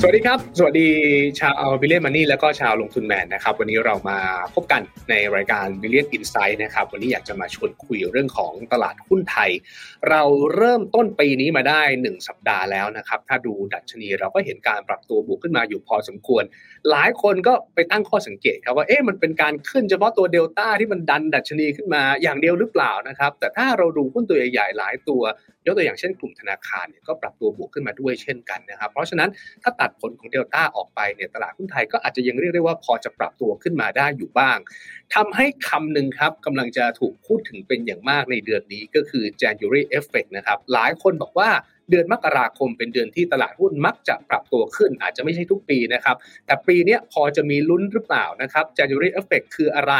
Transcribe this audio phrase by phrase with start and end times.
[0.00, 0.88] สวัสดีครับ สวัสดี
[1.40, 4.18] ชาว Billion Money แล้วก็ชาวลงทุนแมนนะครับ วันนี้เรามา
[4.54, 9.50] พบกันในรายการ Billion Insight นะครับ วันนี้อยากจะมาชวนคุยเรื่องของตลาดหุ้นไทย
[10.10, 10.22] เรา
[10.56, 16.42] เริ่มต้นปีนี้มาได้ 1 สัปดาห์แล้วนะครับ ถ้าดูดัชนีเราก็เห็นการปรับตัวบวกขึ้นมาอยู่พอสมควร
[16.90, 25.22] หลายคนก็ไปตั้งข้อสังเกตครับว่าเอ๊ะมันเป็นการขึ้นเฉพาะตัวเดลต้าที่มันดันดัชนีขึ้นมาอย่างเดียวหรือเปล่านะครับ แต่ถ้าเราดูหุ้นตัวใหญ่ๆหลายตัว
[25.68, 29.30] ยกตัวอย่างเช่นกลุ่มธนาคารเนี่ยก็ปรับตัวบวกขึ้นมาด้วยเช่นกันนะครับ เพราะฉะนั้น
[29.62, 34.58] ถ้าตัดผลของเดลต้าออกไปเนี่ยตลาดหุ้นไทยก็อาจจะยังเรียกได้ว่าพอจะปรับตัวขึ้นมาได้อยู่บ้าง
[35.14, 41.50] ทำให้คำหนึ่งครับกำลังจะถูกพูดถึงเป็นอย่างมากในเดือนนี้ก็คือ January Effect นะครับหลายคนบอกว่า
[41.90, 46.16] เดือนมกราคมเป็นเดือนที่ตลาดหุ้นมักจะปรับตัวขึ้น อาจจะไม่ใช่ทุกปีนะครับ
[46.46, 49.94] แต่ปีนี้พอจะมีลุ้นหรือเปล่านะครับ January Effect คืออะไร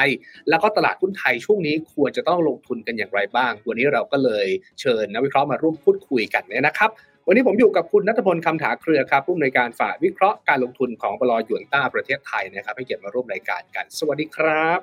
[0.48, 4.46] แล้วก็ตลาดหุ้นไทยช่วงนี้ควรจะต้องลงทุนกันอย่างไรบ้าง วันนี้เราก็เลย
[4.80, 6.90] เชิญนักวิเคราะห์มาร่วมพูดคุยกันเนี่ยนะครับ
[7.28, 14.78] วันนี้ผมอยู่กับคุณนัทพลคำถาเครือครับผู้อำนวยการฝ่ายวิเคราะห์การลงทุนของบลหยวนต้าประเทศไทยนะครับ ให้เกียรติมาร่วมรายการกัน สวัสดีครับ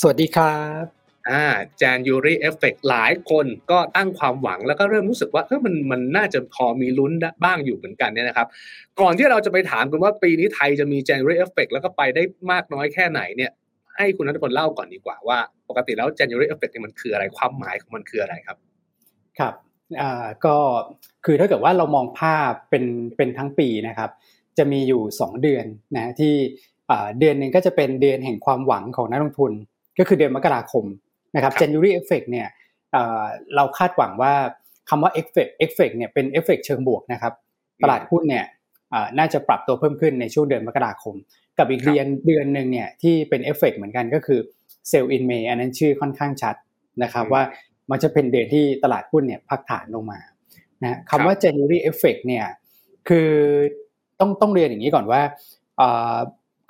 [0.00, 0.84] สวัสดีครับ
[1.28, 1.44] อ่า
[1.82, 7.12] January Effect หลายคนก็ตั้งความหวังแล้วก็เริ่มรู้สึกว่าเออมันมันน่าจะพอมีลุ้น
[7.44, 8.46] บ้างอยู่เหมือนกันเนี่ยนะครับ
[9.00, 13.50] ก่อนที่เราจะไปถามกันว่าปีนี้ไทยจะมี January Effect แล้วก็ไปได้มากน้อยแค่ไหนเนี่ย
[13.96, 18.56] ให้คุณนัทพลเล่าก่อนดีกว่าว่า ปกติแล้ว January Effect เนี่ยมันคืออะไรความหมายของมันคืออะไรครับ
[19.38, 19.67] ครับอ่า
[20.44, 20.56] ก็
[21.24, 22.84] คือถ้าเกิดว่าเรามองภาพเป็น
[23.16, 24.10] เป็นทั้งปีนะครับ
[24.58, 25.64] จะมีอยู่ 2 เดือน
[25.96, 26.34] นะที่
[27.18, 29.52] เดือนหนึ่งก็จะเป็นเดือนแห่งความหวังของนักลงทุน
[29.98, 30.84] ก็คือเดือนมกราคม
[31.34, 32.48] นะครับ January Effect เนี่ย
[33.54, 34.34] เราคาดหวังว่า
[34.88, 37.32] คำว่า Effect Effect เนี่ยเป็น Effect เชิงบวกนะครับ
[37.82, 38.44] ตลาดหุ้นเนี่ย
[39.18, 41.14] น่าจะปรับตัวเพิ่มขึ้นในช่วงเดือนมกราคม
[41.58, 44.40] กับอีกเดือนเดือนหนึ่งเนี่ยที่เป็นเอฟเฟกเหมือนกันก็คือ
[44.90, 46.54] Sell in May อันนั้นชื่อค่อนข้างชัด
[47.02, 47.42] นะครับว่า
[47.90, 50.20] มันจะเป็นเดือนที่ตลาดหุ้นเนี่ยพักฐานลงมา
[50.82, 52.46] นะคำว่า January Effect เนี่ย
[53.08, 53.30] คือ
[54.20, 55.22] ต้องต้องเรียนอย่างนี้ก่อนว่า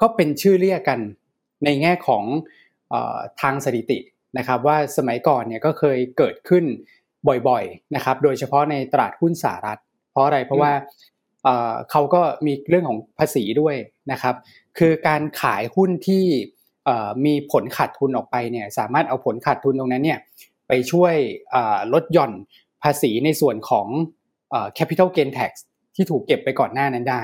[0.00, 1.00] ก็เป็นชื่อเรียกกัน
[1.64, 2.24] ในแง่ของ
[3.40, 3.98] ทางสถิติ
[4.38, 6.64] นะครับว่าสมัยก่อนเนี่ยก็เคยเกิดขึ้น
[7.48, 10.72] บ่อยๆนะครับโดยเฉพาะในตลาดหุ้นสหรัฐ เพราะอะไรเพราะว่า
[11.90, 13.76] เขาก็มีเรื่องของภาษีด้วย
[14.12, 14.34] นะครับ
[14.78, 16.24] คือการขายหุ้นที่
[17.26, 20.18] มีผลขาดทุนออกไปเนี่ยสามารถเอาผลขาดทุนตรงนั้นเนี่ย
[20.68, 21.14] ไปช่วย
[21.92, 22.32] ลดหย่อน
[22.82, 23.86] ภาษีในส่วนของ
[24.78, 25.52] capital gain tax
[25.94, 27.22] ที่ถูกเก็บไปก่อนหน้านั้นได้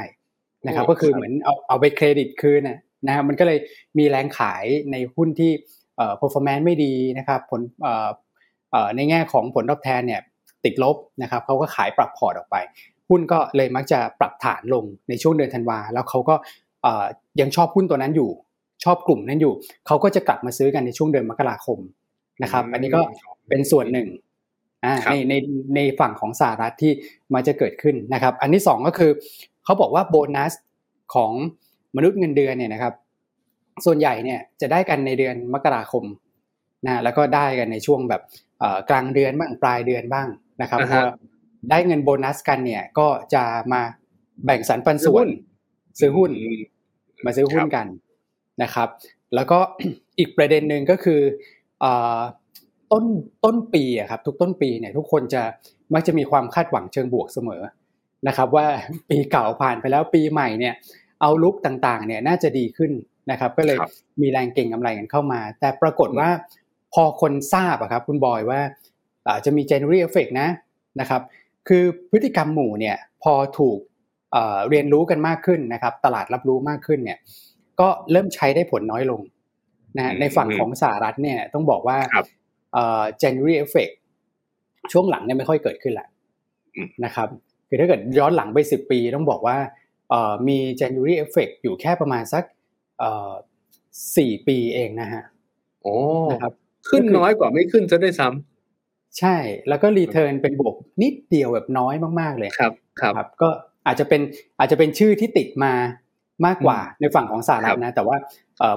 [0.67, 2.61] นะครับก็คือเหมือนเอาเอาไปเครดิตคืน
[3.07, 3.59] นะครับมันก็เลย
[3.99, 5.51] มีแรงขายในหุ้นที่
[6.21, 7.61] performance ไม่ดีนะครับผล
[8.97, 10.21] ในแง่ของผลตอบแทนเนี่ย
[10.65, 12.57] ติดลบนะครับเขาก็ขายปรับพอร์ตออกไป
[13.09, 16.35] หุ้นก็เลยมักจะปรับฐานลงในช่วงเดือนธันวา แล้วเขาก็
[17.41, 18.31] ยังชอบหุ้นตัวนั้นอยู่
[18.85, 19.53] ชอบกลุ่มนั้นอยู่
[19.87, 21.79] เขาก็จะกลับมาซื้อกันในช่วงเดือนมกราคม
[22.43, 23.01] นะครับ อันนี้ก็
[23.49, 24.09] เป็นส่วนหนึ่ง
[25.11, 25.35] ในใน
[25.77, 26.93] ในฝั่งของสหรัฐที่
[27.35, 29.11] มาจะเกิดขึ้นนะครับ อันที่สองก็คือ
[29.65, 30.53] เขาบอกว่าโบนัส
[31.15, 31.33] ของ
[31.97, 32.95] มนุษย์เงินเดือนเนี่ยนะครับ
[33.85, 36.05] ส่วนใหญ่เนี่ยจะได้กันในเดือนมกราคม
[36.87, 38.23] นะแล้วก็ได้กันในช่วงแบบ
[38.91, 40.29] กลางเดือนบ้างปลายเดือนบ้าง
[40.63, 41.01] นะครับพอ
[41.71, 43.83] ได้เงินโบนัสกันเนี่ยก็จะมา
[44.45, 45.29] แบ่งสรรปันส่วน
[46.01, 46.31] ซื้อหุ้น
[47.25, 47.87] มาซื้อหุ้นกัน
[48.63, 48.89] นะครับ
[49.35, 49.59] แล้วก็
[50.19, 51.21] อีกประเด็นหนึ่งก็คือ
[52.95, 53.05] ต้น
[53.45, 55.43] ต้นปีอะครับทุกต้นปีเนี่ยทุกคนจะ
[55.95, 57.63] มักจะมีความคาดหวังเชิงบวกเสมอ
[58.29, 58.67] นะครับ ว่า
[59.11, 60.75] ปีเก่าผ่านไปแล้วปีใหม่เนี่ย
[61.21, 62.93] เอาลุกต่างๆเนี่ยน่าจะดีขึ้น
[63.31, 63.79] นะครับ ก็เลย
[64.23, 66.29] มีแรงเก่งกำไรกันเข้ามา แต่ปรากฏว่า
[66.95, 68.61] พอคนทราบอะครับคุณบอยว่า
[69.45, 70.49] จะมี January effect นะ
[71.01, 71.23] นะครับ
[71.69, 73.79] คือพฤติกรรมหมู่เนี่ยพอถูก
[74.69, 77.19] เรียนรู้กันมากขึ้นนะครับ ตลาดรับรู้มากขึ้นเนี่ย
[77.81, 79.21] ก็เริ่มใช้ได้ผลน้อยลง
[79.97, 81.99] นะในฝั่งของสหรัฐเนี่ยต้องบอกว่า
[83.23, 83.95] January effect
[84.93, 86.09] ช่วงหลังเนี่ยไม่ค่อยเกิดขึ้นแหละ
[87.05, 87.29] นะครับ
[87.69, 89.57] คือถ้าเกิดย้อนหลังไปสิบปีต้องบอกว่า
[90.49, 92.45] มี January effect อยู่แค่ประมาณสัก
[94.17, 95.23] สี่ปีเองนะฮะ
[95.83, 95.95] โอ้
[96.33, 96.53] นะครับ
[96.89, 99.37] ขึ้นน้อยกว่าไม่ขึ้นซะด้วยซ้ำใช่
[99.69, 103.49] แล้วก็รีเทิร์นเป็นบวกนิดเดียวแบบน้อยมากๆเลยครับครับ ก็
[103.87, 104.21] อาจจะเป็น
[104.59, 105.73] อาจจะเป็นชื่อที่ติดมา
[106.47, 108.17] มากกว่าในฝั่งของสหรัฐนะ แต่ว่า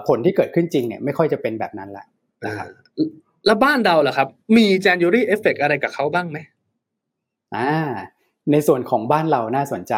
[0.08, 2.06] ผลที่เกิดขึ้นจริงเนี่ยไม่ค่อยจะเป็นแบบนั้นละ
[2.46, 2.68] นะครับ
[3.48, 4.28] แล้วบ้านเราล่ะครับ
[4.58, 6.38] มี January effect อะไรกับเขาบ้างไหม
[7.56, 7.72] อ่า
[8.52, 9.94] ในส่วนของบ้านเราน่าสนใจ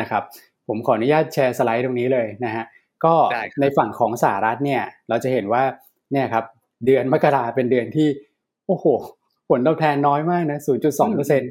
[0.00, 0.22] นะครับ
[0.68, 2.64] ผมขออนุญาตแชร์สไลด์ตรงนี้เลยนะฮะ
[3.04, 3.14] ก็
[3.60, 5.62] ในฝั่งของสหรัฐเนี่ย เราจะเห็นว่า
[6.12, 6.44] เนี่ยครับ
[6.86, 8.08] เดือนมกราเป็นเดือนที่
[8.66, 8.86] โอ้โห
[9.48, 11.46] ผลตอบแทนน้อยมากนะ0.2เปอร์เซ็นต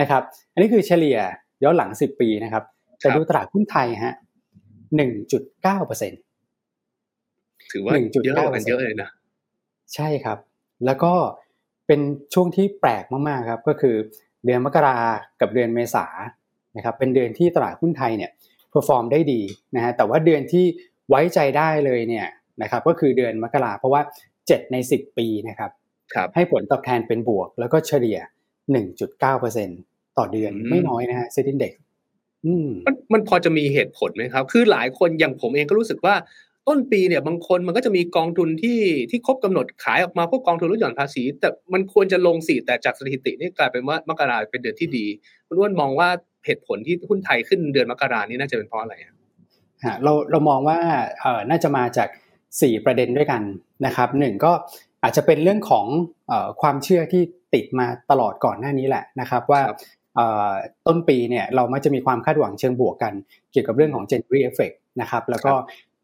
[0.00, 0.22] นะครับ
[0.52, 1.18] อันนี้คือเฉลี่ย
[1.64, 2.64] ย้อนหลัง 10 ปีนะครับ
[2.98, 4.14] แต่ดูตลาดหุ้นไทยฮะ
[5.00, 6.12] 1.9เปอร์เซ็น
[7.72, 7.92] ถือว่า
[8.24, 9.08] เยอะกันเยอะเลยนะ
[9.94, 10.38] ใช่ครับ
[10.86, 11.12] แล้วก็
[11.86, 12.00] เป็น
[12.34, 13.96] ช่วงที่แปลกมากๆครับก็คือ
[14.44, 14.98] เดือนมกรา
[15.40, 16.06] กับเดือนเมษา
[16.76, 18.30] นะครับเป็นเดือนที่ตลาดหุ้นไทยเนี่ย
[18.70, 19.40] perform ได้ดี
[19.76, 20.64] นะฮะแต่ว่าเดือนที่
[21.08, 22.26] ไว้ใจได้เลยเนี่ย
[22.62, 24.02] นะครับก็คือเดือนมกราเพราะว่า
[24.36, 25.70] 7 ใน 10 ปีนะครับ
[26.14, 28.18] ครับให้ผลตอบแทนเป็นบวก แล้วก็เฉลี่ย
[28.98, 31.72] 1.9%ต่อเดือนไม่น้อยนะฮะ SET Index
[32.86, 36.14] มันมันพอจะมีเหตุผลไหมครับ คือหลายคนอย่างผมเองก็รู้สึกว่า
[36.68, 38.80] ต้นปีเนี่ยบางคนมันก็จะมีกองทุนที่
[39.10, 45.06] ที่ครบกำหนดขายออกมาพวกกองทุนลดหย่อนภาษี แต่มันควรจะลงสิแต่จากสถิตินี่กลายเป็นว่ามกราเป็นเดือนที่ดี
[45.46, 46.08] คุณอ้วนมองว่า
[46.46, 49.16] เหตุผลที่หุ้นไทยขึ้นเดือนมกรานี้น่าจะเป็นเพราะอะไรฮะ
[50.04, 50.78] เราเรามองว่า
[51.20, 52.08] เอ่อน่าจะมาจาก
[52.60, 53.42] สี่ประเด็นด้วยกัน
[53.86, 54.52] นะครับหนึ่งก็
[55.02, 55.86] อาจจะเป็นเรื่องของ
[56.28, 57.22] เอ่อความเชื่อที่
[57.54, 59.62] ติดมาตลอดก่อนหน้านี้แหละนะครับว่า
[60.86, 63.12] ต้นปีเนี่ยเรามักจะมีความคาดหวังเชิงบวกกัน
[63.52, 65.52] เกี่ยวกับเรื่องของ January Effect นะครับแล้วก็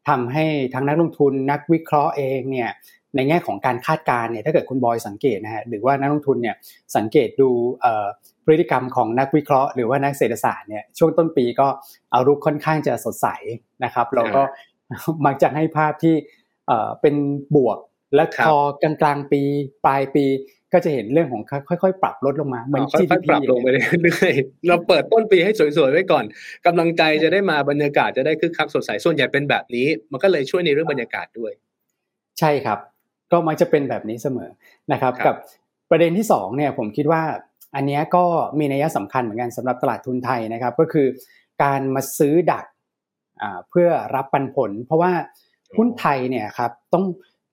[0.09, 0.45] ทำให้
[0.75, 2.71] ทั้งนักลงทุนนักวิเคราะห์เองเนี่ย
[3.17, 6.57] ในแง่ของการคาดการณ์เนี่ยถ้าเกิดคุณบอยสังเกตนะฮะหรือว่านักลงทุนเนี่ย
[6.97, 7.51] สังเกตดู
[8.45, 11.69] พฤติกรรมของนักวิเคราะห์หรือว่านักเศรษฐศาสตร์เนี่ยช่วงต้นปีก็
[12.13, 13.27] เอารุกค่อนข้างจะสดใส
[13.85, 14.43] นะครับเราก็
[15.27, 16.15] มักจะให้ภาพที่
[17.01, 17.15] เป็น
[17.57, 17.79] บวก
[18.15, 19.43] และพอกลางกลางปี
[19.87, 20.25] ปลายปี
[20.73, 26.25] ก็จะเห็นเรื่องของค่อยๆ ปรับลดลงมาเหมือน GDP ปรับลงไปเรื่อยๆเราเปิดต้นปีให้สวยๆไว้ก่อน
[26.67, 31.53] กำลังใจจะได้มาบรรยากาศจะได้คึกคักสดใสส่วนใหญ่เป็นแบบนี้ มันก็เลยช่วยในเรื่องบรรยากาศด้วย
[32.39, 32.79] ใช่ครับ
[33.33, 34.51] ก็มักจะเป็นแบบนี้เสมอ
[34.93, 35.37] นะครับ กับ
[35.91, 37.23] ประเด็นที่สองเนี่ยผมคิดว่า
[37.75, 38.25] อันนี้ก็
[38.59, 41.07] มีนัยสำคัญเหมือนกันสำหรับตลาดทุนไทยนะครับ ก็คือ
[41.63, 42.65] การมาซื้อดัก
[43.71, 45.13] เพื่อรับปันผล เพราะว่า
[45.77, 47.05] หุ้นไทยเนี่ยครับต้อง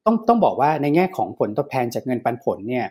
[0.05, 2.85] ต้องต้องบอกว่าในแง่ของผลตอบแทนจากเงินปันผลเนี่ย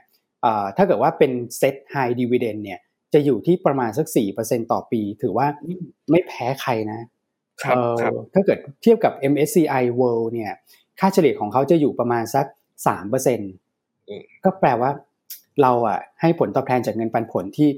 [0.77, 2.79] ถ้าเกิดว่าเป็น SET High Dividend เนี่ย
[3.15, 5.47] จะอยู่ที่ประมาณสักสี่เปอร์เซ็นต์ต่อปี ถือว่า
[6.11, 7.01] ไม่แพ้ใครนะ
[8.35, 10.53] ถ้าเกิดเทียบกับ MSCI World เนี่ย
[11.01, 12.47] ค่าเฉลี่ยของเขาจะอยู่ประมาณสัก
[12.87, 13.41] สามเปอร์เซ็นต์
[14.45, 14.91] ก็แปลว่า
[15.63, 17.71] เราอะให้ผลตอบแทนจากเงินปันผลที่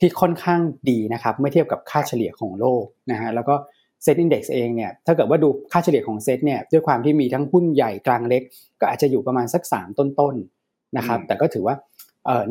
[0.00, 0.60] ที่ค่อนข้าง
[0.90, 3.54] ดีนะครับ เมื่อเทียบกับค่าเฉลี่ยของโลกนะฮะแล้วก็
[4.02, 8.42] SET Index เองเนี่ยถ้าเกิดว่าดูค่าเฉลี่ยของเซ็ตเนี่ยด้วยความที่มีทั้งหุ้นใหญ่กลางเล็ก
[8.80, 11.95] ก็อาจจะอยู่ประมาณสักสามต้นๆนะครับ แต่ก็ถือว่าเออ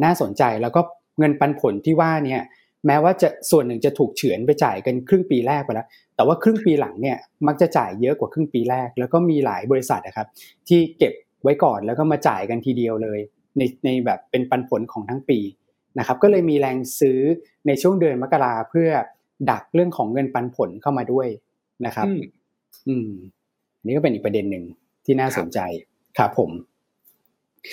[0.03, 0.81] น่าสนใจแล้วก็
[1.19, 2.41] เงินปันผลที่ว่าเนี่ย
[2.87, 7.17] แม้ว่าจะส่วนหนึ่งจะถูกเฉือนไปจ่ายกันครึ่งปีแรกไปแล้ว แต่ว่าครึ่งปีหลังเนี่ย
[7.47, 10.27] มักจะจ่ายเยอะกว่าครึ่งปีแรก แล้วก็มีหลายบริษัทนะครับ
[10.67, 11.13] ที่เก็บ
[11.43, 13.19] ไว้ก่อนแล้วก็มาจ่ายกันทีเดียวเลย
[13.57, 15.39] ในในแบบเป็นปันผลของทั้งปี
[15.99, 17.19] นะครับก็เลยมีแรงซื้อ
[17.67, 18.89] ในช่วงเดือนมกราเพื่อ
[19.51, 21.27] ดักเรื่องของเงินปันผลเข้ามาด้วย
[21.85, 22.07] นะครับ
[22.87, 23.09] อืม
[23.85, 24.63] นี่ก็เป็นอีกประเด็นหนึ่ง
[25.05, 25.59] ที่น่าสนใจ
[26.17, 26.51] ครับผม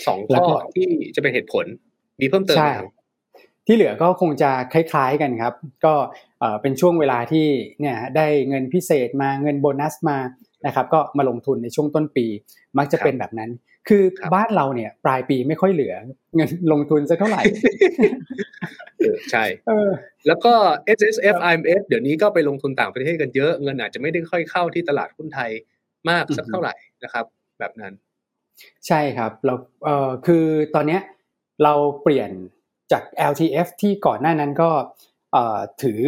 [0.06, 1.66] สองข้อที่จะเป็นเหตุผล
[2.20, 2.86] มีเพิ่มเติมไหม
[3.66, 5.54] ที่เหลือก็คงจะคล้ายๆกันครับ
[5.84, 5.94] ก็
[6.62, 7.46] เป็นช่วงเวลาที่
[7.80, 10.18] เนี่ยได้เงินพิเศษมาเงินโบนัสมา
[10.66, 12.26] นะครับ ก็มาลงทุนในช่วงต้นปี
[12.78, 13.50] มักจะเป็นแบบนั้น
[13.88, 14.02] คือ
[14.34, 15.94] บ้านเราเนี่ย ปลายปีไม่ค่อยเหลือ
[16.36, 17.42] เงินลงทุนสักเท่าไหร่
[19.30, 19.44] ใช่
[20.26, 20.52] แล้วก็
[20.98, 25.50] S S F I M F เดี๋ยวนี้ก็ไปลงทุนต่างประเทศกันเยอะเงินอาจจะไม่ได้ค่อยเข้าที่ตลาดหุ้นไทย
[26.10, 26.74] มากสักเท่าไหร่
[27.04, 27.24] นะครับ
[27.58, 27.92] แบบนั้น
[28.86, 29.54] ใช่ครับเรา
[29.84, 30.44] เอ่อคือ
[30.74, 31.00] ตอนเนี้ย
[31.62, 32.30] เราเปลี่ยน
[32.92, 34.70] จาก LTF ที่ก่อนหน้านั้นก็
[35.32, 36.00] เอ่อถือ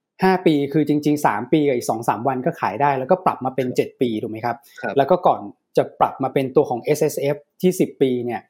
[0.00, 4.56] 5 ปีคือจริง ๆ 3 ปีกับอีก 2 3 วันก็ขายได้ แล้วก็ปรับมาเป็น 7 ปีถูกไหมครับ
[4.96, 5.40] แล้วก็ก่อน
[5.76, 8.40] จะปรับมาเป็นตัวของ SSF ที่ 10 ปีเนี่ย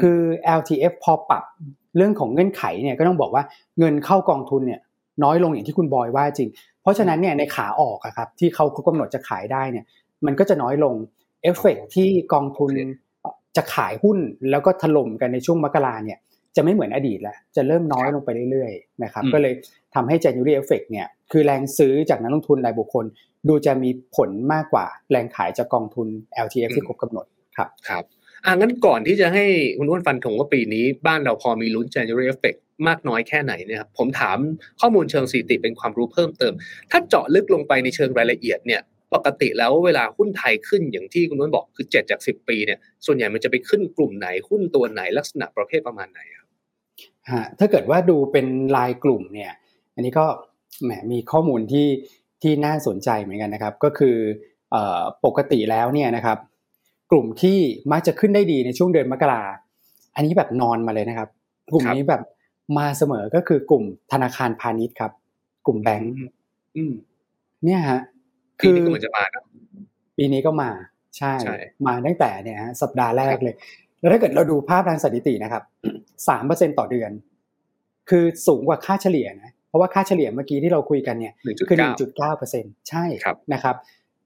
[0.00, 0.18] คือ
[0.58, 1.44] LTF พอปรับ
[1.96, 3.44] เรื่องของเงื่อนไขเนี่ยก็ต้องบอกว่า
[3.78, 4.80] เงินเข้ากองทุนเนี่ย
[5.24, 6.50] น้อยลงอย่างที่คุณบอยว่าจริง
[6.82, 9.84] เพราะฉะนั้นเนี่ยในขาออกครับที่เขากำหนดจะขายได้เนี่ย
[10.26, 10.94] มันก็จะน้อยลง
[11.42, 12.70] เอฟเฟกที่กองทุน
[13.56, 14.18] จะขายหุ้น
[14.50, 16.18] แล้วก็ถล่มกันในช่วงมกราเนี่ย
[16.56, 19.54] จะไม่เหมือนอดีตแล้วจะเริ่มน้อยลงไปเรื่อยๆนะครับก็เลย
[19.94, 23.04] ทำให้ January Effect เนี่ยคือแรงซื้อจากนักลงทุนรายบุคคล
[23.48, 26.08] ดูจะมีผลมากกว่าแรงขายจากกองทุน
[26.46, 28.04] LTF ที่ครบกำหนดครับครับ
[28.44, 29.44] อ่างั้นก่อนที่จะให้
[29.78, 32.58] คุณอ้วนฟันถงว่าปีนี้บ้านเราพอมีลุ้น January Effect
[32.88, 34.38] มากน้อยแค่ไหนเนี่ยครับผมถาม
[34.80, 36.52] ข้อมูลเชิงสถิติเป็นความรู้เพิ่มเติม
[36.90, 38.82] ถ้าเจาะลึกลงไปในเชิงรายละเอียดเนี่ย
[39.14, 46.48] ปกติแล้วเวลาหุ้นไทยขึ้นอย่างที่คุณนุ่นบอกคือเจ็ดจากสิบปีเนี่ยส่วนใหญ่มันจะไปขึ้นกลุ่มไหนหุ้นตัวไหนลักษณะประเภทประมาณไหนครับ
[47.58, 48.46] ถ้าเกิดว่าดูเป็น
[48.76, 49.52] รายกลุ่มเนี่ย
[49.94, 50.26] อันนี้ก็
[50.84, 51.88] แหมมีข้อมูลที่
[52.42, 54.16] ที่น่าสนใจเหมือนกันนะครับ ก็คือ
[55.24, 56.38] ปกติแล้วเนี่ยนะครับ
[57.10, 57.58] กลุ่มที่
[57.92, 59.42] มักจะขึ้นได้ดีในช่วงเดือนมกรา
[60.14, 61.28] อันนี้แบบนอนมาเลยนะครับ
[61.72, 62.22] กลุ่มนี้แบบ
[62.78, 65.12] มาเสมอก็คือกลุ่มธนาคารพาณิชย์ครับ
[65.66, 66.12] กลุ่มแบงก์
[67.64, 68.00] เนี่ยฮะ
[68.60, 69.44] ปีนี้ก็เหมือนจะมานะ
[70.16, 70.70] ปีนี้ก็มา
[71.18, 71.32] ใช่
[71.86, 73.54] มาตั้งแต่เนี่ยสัปดาห์แรกเลย
[74.00, 75.62] แล้วถ้าเกิดเราดูภาพทางสถิตินะครับ
[76.28, 77.10] สามเปอร์เซ็นต่อเดือน
[78.10, 81.32] คือสูงกว่าค่าเฉลี่ยนะเพราะว่าค่าเฉลี่ยเมื่อกี้ที่เราคุยกันเนี่ย
[81.68, 83.04] คือหนึ่งจุดเก้าเปอร์เซ็นต์ใช่
[83.52, 83.76] นะครับ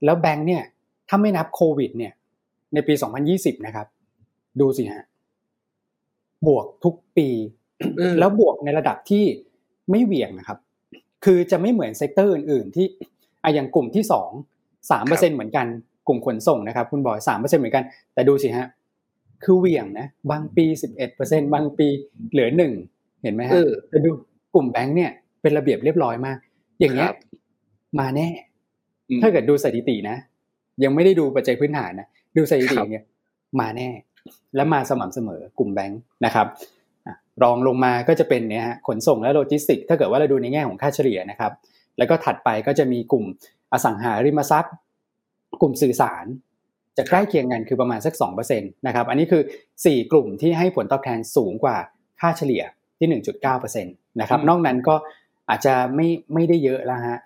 [0.04, 0.62] แล้วแบงค์เนี่ย
[1.08, 2.12] ถ้าไม่นับโควิด เนี่ย
[2.74, 3.86] ในปีสองพันยี่สิบนะครับ
[4.60, 5.04] ดูสิฮะ
[6.46, 7.28] บวกทุกปี
[8.18, 9.24] แล้วบวกในระดับที่
[9.90, 10.58] ไม่เหวี่ยงนะครับ
[11.24, 12.86] คือจะไม่เหมือน sector อื่นๆที่
[13.42, 14.30] อะอย่างกลุ่มที่สอง
[14.90, 15.66] สามเปอร์เซ็นต์เหมือนกัน
[16.08, 18.66] กลุ่มขนส่งนะครับ คุณบอยสามเปอร์เซ็นต์เหมือนกัน แต่ดูสิฮะ
[19.44, 21.86] คือเหวี่ยงนะ บางปีสิบเอ็ดเปอร์เซ็นบางปี
[22.32, 22.72] เหลือหนึ่ง
[23.22, 24.10] เห็นไหมฮะแต่ดู
[24.54, 25.10] กลุ่มแบงค์เนี่ย
[25.42, 26.38] เป็นระเบียบเรียบร้อยมาก
[26.80, 27.10] อย่างเงี้ย
[28.00, 28.28] มาแน่
[29.22, 30.16] ถ้าเกิดดูสถิตินะ
[30.82, 33.04] ยังไม่ได้ดูปัจจัยพื้นฐานนะ ดูสถิติเนี่ย
[33.60, 33.88] มาแน่
[34.56, 36.46] และมาสม่ำเสมอกลุ่มแบงค์นะครับ
[37.42, 41.52] รองลงมาก็จะเป็นเนี่ยฮะขนส่งและโลจิสติก ถ้าเกิดว่าเราดูในแง่ของค่าเฉลี่ยนะครับ
[42.00, 43.24] แล้วก็ถัดไปก็จะมีกลุ่ม
[43.72, 44.74] อสังหาริมทรัพย์
[45.60, 46.24] กลุ่มสื่อสาร
[46.96, 49.42] จะใกล้เคียงกันคือประมาณสัก2%นะครับอันนี้คือ
[49.76, 51.76] 4 กลุ่มที่ให้ผลตอบแทนสูงกว่า
[52.20, 52.62] ค่าเฉลี่ย
[52.98, 54.94] ที่ 1.9%นะครับนอกนั้นก็
[55.48, 57.18] อาจจะไม่ไม่ได้เยอะแล้วฮะ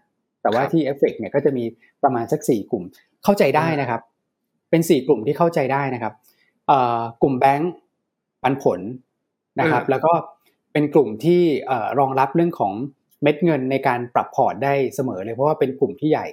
[0.42, 1.64] แต่ว่าที่เอฟเฟกเนี่ยก็จะมี
[2.02, 2.84] ประมาณสัก 4 กลุ่ม
[3.24, 4.00] เข้าใจได้นะครับ
[4.70, 6.12] เป็น 4 กลุ่มที่เข้าใจได้นะครับ
[7.22, 7.72] กลุ่มแบงก์
[8.42, 8.80] ปันผล
[9.60, 10.12] นะครับ แล้วก็
[10.72, 11.42] เป็นกลุ่มที่
[11.98, 12.72] รองรับเรื่องของ
[13.24, 16.26] เม็ดเงินในการปรับ port ได้เสมอเลยเพราะว่าเป็นกลุ่มที่ใหญ่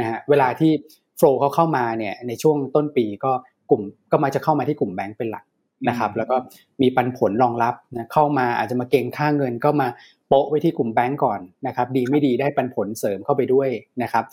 [0.00, 0.72] นะฮะเวลาที่
[1.16, 3.32] flow เขาเข้ามาเนี่ยในช่วงต้นปีก็
[3.70, 3.82] กลุ่ม
[4.12, 5.44] ก็มาจะเข้ามาที่กลุ่มแบงก์เป็นหลัก
[5.88, 6.36] นะครับแล้วก็
[6.82, 9.88] มีปันผลรองรับนะเข้ามาอาจจะมาเก็งค่าเงินก็มา
[10.28, 13.68] โปะไว้ที่กลุ่มแบงก์ก่อนนะครับดีไม่ดีได้ปันผลเสริมเข้าไปด้วย
[14.02, 14.24] นะครับ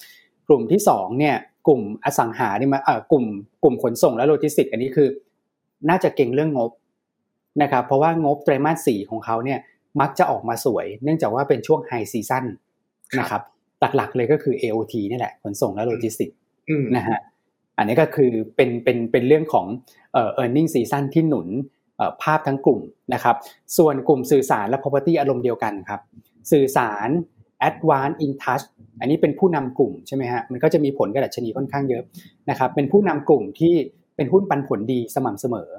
[0.48, 1.36] กลุ่มที่2เนี่ย
[1.68, 3.26] กลุ่มอสังหานี่มาเอ่อกลุ่ม
[3.64, 5.10] กลุ่มขนส่งและโลจิสติกส์ อันนี้คือ
[5.90, 6.72] น่าจะเก็งเรื่องงบ
[7.62, 9.60] นะครับเพราะว่างบไตรมาสสี่ของเขาเนี่ย
[10.00, 12.46] มักจะออกมาสวย เนื่องจากว่าเป็นช่วง high season
[13.20, 13.42] นะครับ
[13.96, 16.30] หลักๆเลยก็คือ AOT นี่แหละขนส่งและโลจิสติกส์
[16.96, 17.20] นะฮะ
[17.78, 19.66] อันนี้ก็คือเป็นเป็นเป็นเรื่องของ
[20.14, 21.48] เอ่อ earning season ที่หนุน
[22.24, 22.80] ภาพทั้งกลุ่ม
[23.14, 23.36] นะครับ
[23.78, 26.02] ส่วนกลุ่มสื่อสารและ property อารมณ์เดียวกันครับ
[26.52, 27.10] สื่อสาร
[27.68, 28.66] Advanced Intouch
[29.00, 32.04] อันนี้เป็นผู้นำกลุ่มใช่ไหมฮะ มันก็จะมีผลกับดัชนีค่อนข้างเยอะ
[32.50, 33.74] นะครับ เป็นผู้นำกลุ่มที่
[34.16, 35.70] เป็นหุ้นปันผลดีสม่ำเสมอ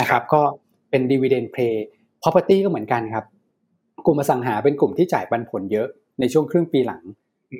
[0.00, 0.42] นะครับ ก็
[0.90, 1.74] เป็น dividend play
[2.22, 3.24] property ก็เหมือนกันครับ
[4.06, 5.88] กลุ่มอสังหาเป็นกลุ่มที่จ่ายปันผลเยอะ
[6.20, 7.02] ในช่วงครึ่งปีหลัง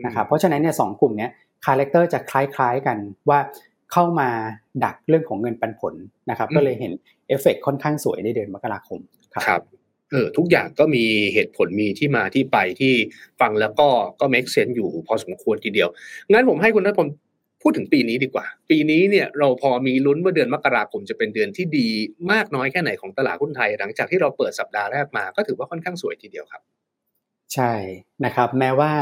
[0.06, 1.28] นะครับเพราะฉะนั้นเนี่ยสองกลุ่มนี้
[1.66, 3.38] character จะคล้ายๆกันว่า
[3.92, 4.28] เข้ามา
[4.84, 5.94] ดักเรื่องของเงินปันผล
[6.30, 6.92] นะครับ ก็เลยเห็น
[7.28, 9.00] เอฟเฟกค่อนข้างสวยในเดือนมกราคม
[9.34, 9.62] ครับ
[10.10, 11.04] เออทุกอย่างก็มี
[11.34, 12.92] เหตุผลมีที่มาที่ไปที่
[13.40, 13.88] ฟังแล้วก็
[14.20, 15.88] ก็ make sense อยู่พอสมควรทีเดียว
[16.30, 17.06] งั้นผมให้คุณนัทพล
[17.62, 21.88] พูดถึงปีนี้ดีกว่า ปีนี้เนี่ยเราพอมีลุ้นว่าเดือนมกราคมจะเป็นเดือนที่ดี
[22.32, 26.62] มากน้อยแค่ไหนของตลาดหุ้นไทย หลังจากที่เราเปิดสัปดาห์แรกมาก็ถือว่าค่อนข้างสวยทีเดียวครับ
[27.54, 27.72] ใช่
[28.24, 28.92] นะครับ แม้ว่า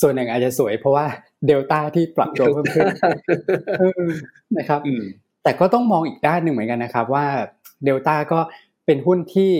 [0.00, 1.06] ส่วนหนึ่งอาจจะสวยเพราะว่า
[1.46, 2.86] เดลต้าที่ปรับตัวเพิ่มขึ้น
[4.58, 4.80] นะครับ
[5.42, 7.26] แต่ก็ต้องมองอีกด้านหนึ่งเหมือนกันนะครับ ว่า
[7.84, 8.40] เดลต้าก็
[8.86, 9.52] เป็นหุ้นที่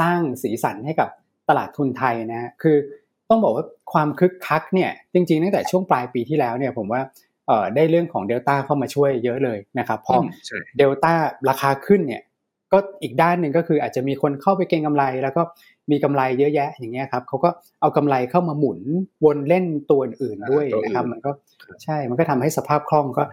[0.00, 1.08] สร้างสีสันให้กับ
[1.48, 2.76] ตลาดทุนไทยนะคือ
[3.30, 7.00] ต้องบอกว่าความคึกคักเนี่ยจริงๆตั้งแต่ช่วงปลายปีที่แล้วเนี่ยผมว่า
[7.74, 10.20] ได้เรื่องของเดลต้าเข้ามาช่วยเยอะเลยนะครับเพราะ
[10.78, 11.12] เดลต้า
[11.48, 12.22] ราคาขึ้นเนี่ย
[12.72, 15.42] ก็อีกด้านหนึ่งก็คืออาจจะมีคนเข้าไปเก็งกำไร แล้วก็
[15.90, 18.78] มีกำไรเยอะแยะอย่างเงี้ยครับเขาก็เอากำไรเข้ามาหมุน
[19.24, 21.30] วนเล่นตัวอื่นด้วยนะครับมันก็
[21.84, 23.24] ใช่มันก็ทำให้สภาพคล่องก็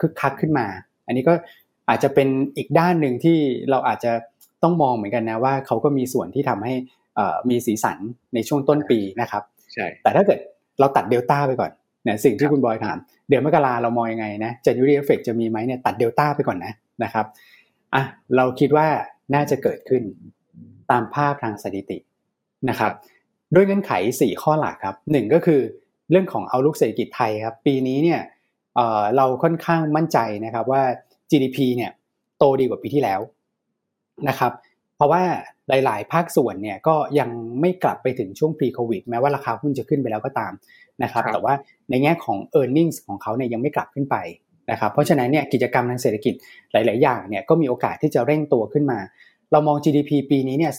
[0.00, 0.66] คึกคักขึ้นมา
[1.06, 1.34] อันนี้ก็
[1.88, 3.38] อาจจะเป็นอีกด้านหนึ่งที่
[3.70, 4.12] เราอาจจะ
[4.62, 6.74] ต้องมองเหมือนกันนะว่าเขาก็มีส่วนที่ทำให้
[7.50, 7.98] มีสีสัน
[8.34, 9.42] ในช่วงต้นปีนะครับ
[9.74, 10.38] ใช่แต่ถ้าเกิด
[10.80, 11.70] เราตัดเดลต้าไปก่อน
[12.04, 12.96] เนี่ยสิ่งที่คุณบอยถาม
[13.28, 16.72] เดือนมกราเรามองยังไงนะ January Effect จะมีไหมเนี่ยตัดเดลต้าไปก่อนนะ
[17.04, 17.26] นะครับ
[17.94, 18.02] อะ
[18.36, 18.88] เราคิดว่า
[19.34, 20.02] น่าจะเกิดขึ้น
[20.90, 21.98] ตามภาพทางสถิติ
[22.68, 22.92] นะครับ
[23.54, 25.60] ด้วยเงื่อนไข 4 ข้อหลักครับหนึ่งก็คือ
[26.10, 28.20] เรื่องของ outlook เศรษฐกิจไทยครับปีนี้เนี่ย
[29.16, 30.82] เราค่อนข้างมั่นใจนะครับว่า
[31.30, 31.90] GDP เนี่ย
[32.38, 33.20] โตดีกว่าปีที่แล้ว
[34.28, 34.52] นะครับ
[34.96, 35.22] เพราะว่า
[35.68, 37.30] หลาย ๆ ภาคส่วนเนี่ยก็ยัง
[37.60, 40.52] ไม่กลับไปถึงช่วง pre covid แม้ว่าราคาหุ้นจะขึ้นไปแล้วก็ตาม
[41.02, 41.54] นะครับแต่ว่า
[41.90, 44.16] ในแง่ของ e a r n i n g ของเขาเนี่ยยังไม่กลับขึ้นไป
[44.70, 46.34] นะครับเพราะฉะนั้นเนี่ยกิจกรรมทางเศรษฐกิจ
[46.72, 48.98] หลาย ๆ อย่างเนี่ยก็มีโอกาสที่จะเร่งตัวขึ้นมา
[49.52, 50.72] เรามอง GDP ปีนี้เนี่ย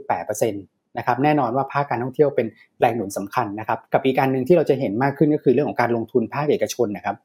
[0.00, 2.46] 3.8%นะครับแน่นอนว่าภาคการท่องเที่ยวเป็น
[2.80, 7.16] แรงหนุนสำคัญนะครับกับอีกการหนึ่งที่เราจะเห็นมากขึ้นก็คือเรื่องของการลงทุนภาคเอกชนนะครับ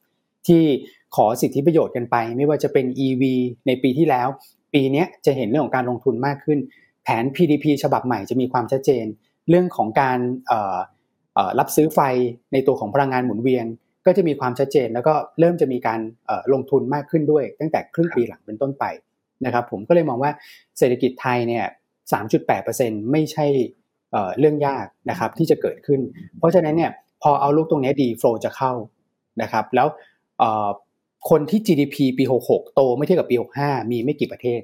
[0.47, 0.63] ที่
[1.15, 3.23] ขอสิทธิประโยชน์กันไป ไม่ว่าจะเป็น EV
[3.67, 4.27] ในปีที่แล้ว
[4.73, 6.59] ปีนี้จะเห็นเรื่องของการลงทุนมากขึ้น
[7.03, 9.05] แผน PDP ฉบับใหม่จะมีความชัดเจน
[9.49, 10.19] เรื่องของการ
[11.59, 11.99] รับซื้อไฟ
[12.53, 13.65] ในตัวของพลังงานหมุนเวียน
[14.05, 15.99] ก็จะมีความชัดเจน แล้วก็เริ่มจะมีการ
[16.53, 18.85] ลงทุนมากขึ้นด้วย ตั้งแต่ครึ่งปีหลังเป็นต้นไป
[19.45, 20.31] นะครับผมก็เลยมองว่า
[20.77, 21.65] เศรษฐกิจไทยเนี่ย
[22.37, 23.45] 3.8%ไม่ใช่
[24.39, 26.01] เรื่องยากนะครับที่จะเกิดขึ้น
[26.37, 26.91] เพราะฉะนั้นเนี่ย
[27.23, 28.73] พอเอาลูกตรงนี้ดีโฟลจะเข้า
[29.41, 29.87] นะครับแล้ว
[31.29, 34.61] คนที่ GDP ปี 66 โตไม่เทียบกับปี 65 มีไม่กี่ประเทศ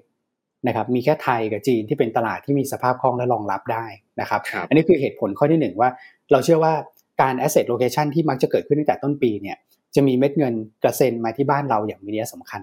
[0.68, 3.86] นะครับมีแค่ไทยกับจีนที่เป็นตลาดที่มีสภาพคล่องและรองรับได้
[4.22, 5.90] นะครับ อันนี้คือเหตุผลข้อที่หนึ่งว่า
[6.32, 6.74] เราเชื่อว่า
[7.22, 9.58] การ asset location ที่มักจะเกิดขึ้นตั้งแต่ต้นปีเนี่ย
[9.96, 10.54] จะมีเม็ดเงิน
[10.84, 12.62] กระเซ็นมาที่บ้านเราอย่างมีนัยสำคัญ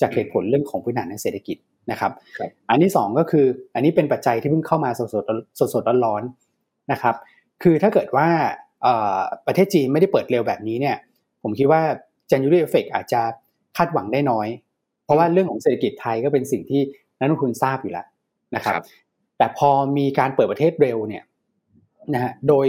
[0.00, 1.56] จากเหตุผลเรื่องของพื้นฐานทางเศรษฐกิจ
[1.90, 2.12] นะครับ
[2.68, 5.24] อันที่ 2 ก็คืออันนี้เป็นปัจจัยที่เพิ่งเข้ามาสดสด
[5.58, 7.14] สดสดร้อนๆนะครับ
[7.62, 8.28] คือถ้าเกิดว่า
[9.46, 10.96] ประเทศจีนไม่ได้เปิดเร็วแบบนี้เนี่ย
[11.42, 11.82] ผมคิดว่า
[12.30, 13.20] January effect อาจจะ
[13.76, 14.48] คาดหวังได้น้อย
[15.04, 16.80] เพราะว่าเรื่องของเศรษฐกิจไทยก็เป็นสิ่งที่
[17.18, 18.06] นักลงทุนทราบอยู่แล้ว
[18.54, 18.82] นะครับ
[19.38, 21.22] แต่พอมีการเปิดประเทศเร็วเนี่ย
[22.14, 22.66] นะฮะโดย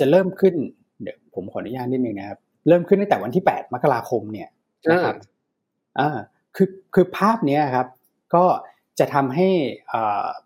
[0.00, 0.54] จะเริ่มขึ้น
[1.02, 2.38] เดี๋ยวผมขออนุญาตนิดนึงนะครับ
[2.68, 4.48] เริ่มขึ้นตั้งแต่วันที่ 8 มกราคมเนี่ย
[4.92, 5.16] นะครับ
[6.00, 6.18] อ่า
[6.56, 7.86] คือคือภาพนี้ครับ
[8.34, 8.44] ก็
[8.98, 9.48] จะทำให้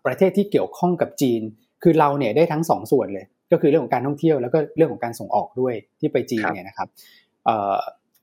[0.05, 1.41] ประเทศที่เกี่ยวข้องกับจีน
[1.83, 6.87] คือเราเนี่ยได้ทั้งสองส่วนเลย ก็คือเรื่องของการท่องเที่ยวแล้วก็เรื่องของการส่งออกด้วยที่ไปจีนเนี่ยนะครับ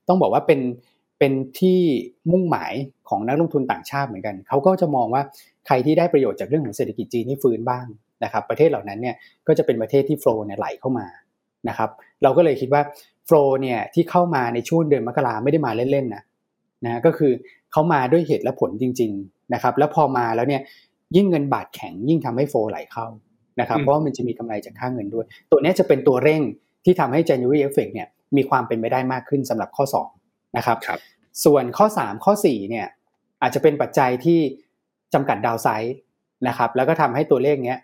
[0.07, 0.61] ต้องบอกว่าเป็น
[1.19, 1.79] เป็นที่
[2.31, 2.73] มุ่งหมาย
[3.09, 5.21] ของนักลงทุนต่างชาติเหมือนกัน เขาก็จะมองว่า
[5.67, 7.85] ใครที่ได้ประโยชน์จากเรื่องของเศรษฐกิจจีนที่ฟื้นบ้าง
[8.23, 9.15] นะครับประเทศเหล่านั้นเนี่ย
[9.47, 11.07] ก็จะเป็นประเทศที่โฟล์เนี่ยไหลเข้ามา
[11.69, 11.89] นะครับ
[12.23, 12.81] เราก็เลยคิดว่า
[13.25, 16.23] โฟล์เนี่ยที่เข้ามาในช่วงเดือนมกราไม่ได้มาเล่นๆนะ
[16.85, 17.31] นะก็คือ
[17.71, 20.61] เขามาด้วยเหตุและผลจริงๆนะครับแล้วพอมาแล้วเนี่ย
[21.15, 23.05] ยิ่งเงินบาทแข็งยิ่งทำให้โฟไหลเข้า
[23.59, 26.41] นะครับเพราะว่ามันจะมีกำไรจากค่าเงินด้วย ตัวนี้จะเป็นตัวเร่ง
[26.85, 29.85] ที่ทำให้ January effect เนี่ยมีความเป็นไปได้มากขึ้นสำหรับข้อ
[30.21, 30.99] 2นะครับรบ
[31.45, 32.87] ส่วนข้อ 3 ข้อ4เนี่ย
[33.41, 34.39] อาจจะเป็นปัจจัยที่
[35.13, 35.95] จำกัดดาวไซด์
[36.47, 37.77] นะครับแล้วก็ทำให้ตัวเลขเนี้ย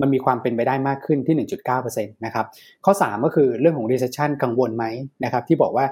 [0.00, 1.36] มันมีความเป็นไปได้มากขึ้นที่
[1.80, 2.46] 1.9%นะครับ
[2.84, 4.84] ข้อ 3 ก็คือเรื่องของ recession กังวลไหม
[5.24, 5.86] นะครับที่บอกว่า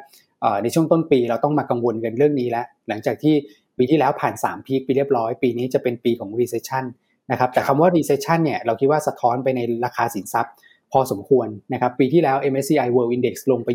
[0.62, 3.34] ในช่วงต้นปีเราต้องมากังวลกันเรื่องนี้แล้ว หลังจากที่
[3.78, 6.84] ปีที่แล้วผ่าน 3 พีคไปเรียบร้อย ปีนี้จะเป็นปีของ recession
[7.30, 10.52] นะครับแต่คำว่า recession เนี่ยเราคิดว่าสะท้อนไปในราคาสินทรัพย์
[10.92, 13.68] พอสมควรนะครับปีที่แล้ว MSCI World Index ลงไป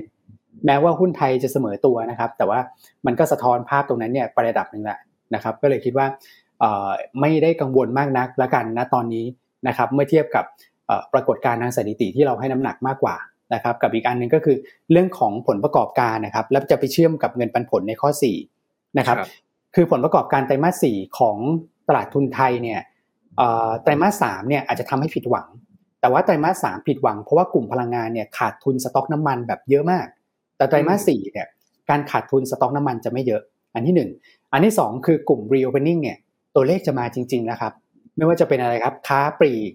[0.00, 2.60] 20%แม้ว่าหุ้นไทยจะเสมอตัวนะครับแต่ว่า
[3.06, 4.98] มันก็สะท้อนภาพตรงนั้นเนี่ยประดับหนึ่งแหละ
[5.34, 6.06] นะครับก็เลยคิดว่า
[7.20, 9.24] ไม่ได้กังวลมากนักละกันนะตอนนี้
[9.68, 10.44] นะครับเมื่อเทียบกับ
[11.12, 13.16] ปรากฏการณ์ทางสถิติที่เราให้น้ำหนักมากกว่า
[13.54, 14.56] นะครับกับอีกอันหนึ่งก็คือ
[14.90, 18.10] เรื่องของผลประกอบการนะครับแล้วจะไปเชื่อมกับเงินปันผลในข้อ
[18.52, 19.16] 4นะครับ
[19.74, 21.36] คือผลประกอบการไตรมาสสี่ของ
[21.88, 22.80] ตลาดทุนไทยเนี่ย
[23.82, 25.46] ไตรมาสสามเนี่ยอาจจะทำให้ผิดหวัง
[26.00, 30.06] แต่ว่าไตรมาสสามผิดหวังเพราะว่ากลุ่มพลังงานเนี่ยขาดทุนสต็อกน้ำมันแบบเยอะมาก
[30.56, 31.46] แต่ไตรมาสสี่เนี่ย
[31.90, 33.42] การขาดทุนสต็อกน้ำมันจะไม่เยอะ
[33.74, 36.18] อันที่ 1 อันที่ 2 คือกลุ่ม reopening เนี่ย
[36.54, 37.72] ตัวเลขจะมาจริงๆนะครับ
[38.16, 39.72] ไม่ว่าจะเป็นอะไรครับ ค้าปลีก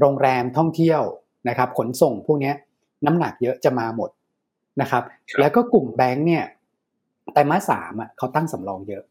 [0.00, 1.02] โรงแรมท่องเที่ยว
[1.48, 2.52] นะครับ ขนส่งพวกนี้
[3.06, 4.10] น้ำหนักเยอะจะมาหมด
[4.80, 5.02] นะครับ
[5.40, 6.44] แล้วก็กลุ่มแบงค์เนี่ย
[7.32, 9.04] ไตรมาสสามอะเขาตั้งสำรองเยอะ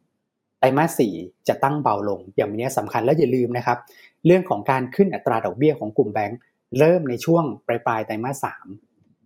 [0.59, 1.13] ไตรมาสสี่
[1.47, 3.77] จะตั้งเบาลง อย่างนี้สำคัญแล้วอย่าลืมนะครับ
[4.25, 6.39] เรื่องของการขึ้นอัตราดอกเบี้ยของกลุ่มแบงค์
[6.79, 8.65] เริ่มในช่วงปลายปลายไตรมาสสาม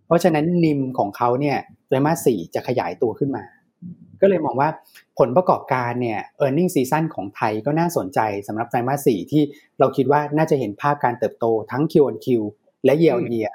[0.06, 3.44] เพราะฉะนั้นนิมของเขาเนี่ยไตรมาสสี่จะขยายตัวขึ้นมา
[4.20, 4.68] ก็เลยมองว่า
[5.18, 9.42] ผลประกอบการเนี่ย e a r n i n g ซีซั่นของไทยก็น่าสนใจสำหรับไตรมาสสี่ที่
[9.80, 12.26] เราคิดว่าน่าจะเห็นภาพการเติบโตทั้ง Q on Q
[12.84, 13.52] และ Year on Year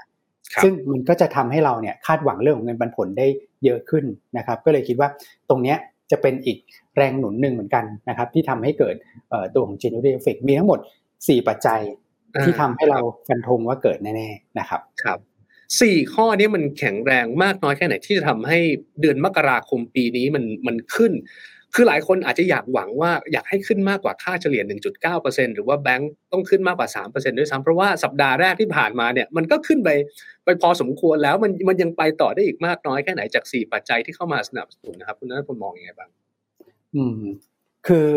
[0.64, 3.28] ซึ่งมันก็จะทำให้เราเนี่ยคาดหวังเรื่องของเงินปันผลได้
[3.64, 4.06] เยอะขึ้น
[4.38, 5.10] นะครับ ก็เลยคิดว่า
[5.50, 5.76] ตรงนี้
[6.12, 6.58] จะเป็นอีก
[6.98, 8.96] แรงหนุนหนึ่งเหมือนกันนะครับที่ทำให้เกิด
[9.54, 10.80] ตัวของ January effect มีทั้งหมด
[11.14, 11.82] 4 ปัจจัย
[12.44, 15.20] ที่ทำให้เราฟันธงว่าเกิดแน่ๆนะครับครับ
[15.82, 18.60] สี่ข้อนี้มันแข็งแรงมากน้อยแค่ไหนที่จะทำให้
[19.02, 21.14] เดือนมกราคมปีนี้มันมันขึ้น
[21.76, 24.64] คือหลายคนอาจจะอยากหวังว่าอยากให้ขึ้นมากกว่าค่าเฉลี่ย
[25.04, 29.90] 1.9%หรือว่าแบงก์ต้องขึ้นมากกว่า 3%ด้วยซ้ำเพราะว่าสัปดาห์แรกที่ผ่านมาเนี่ยมันก็ขึ้นไป
[30.46, 36.10] ไปพอสมควรแล้วมันมันยังไปต่อได้อีกมากน้อยแค่ไหนจาก 4 ปัจจัยที่เข้ามาสนับสนุนนะครับคุณนัทพลมองยังไงบ้าง
[36.96, 37.22] อืม
[37.88, 38.10] คือ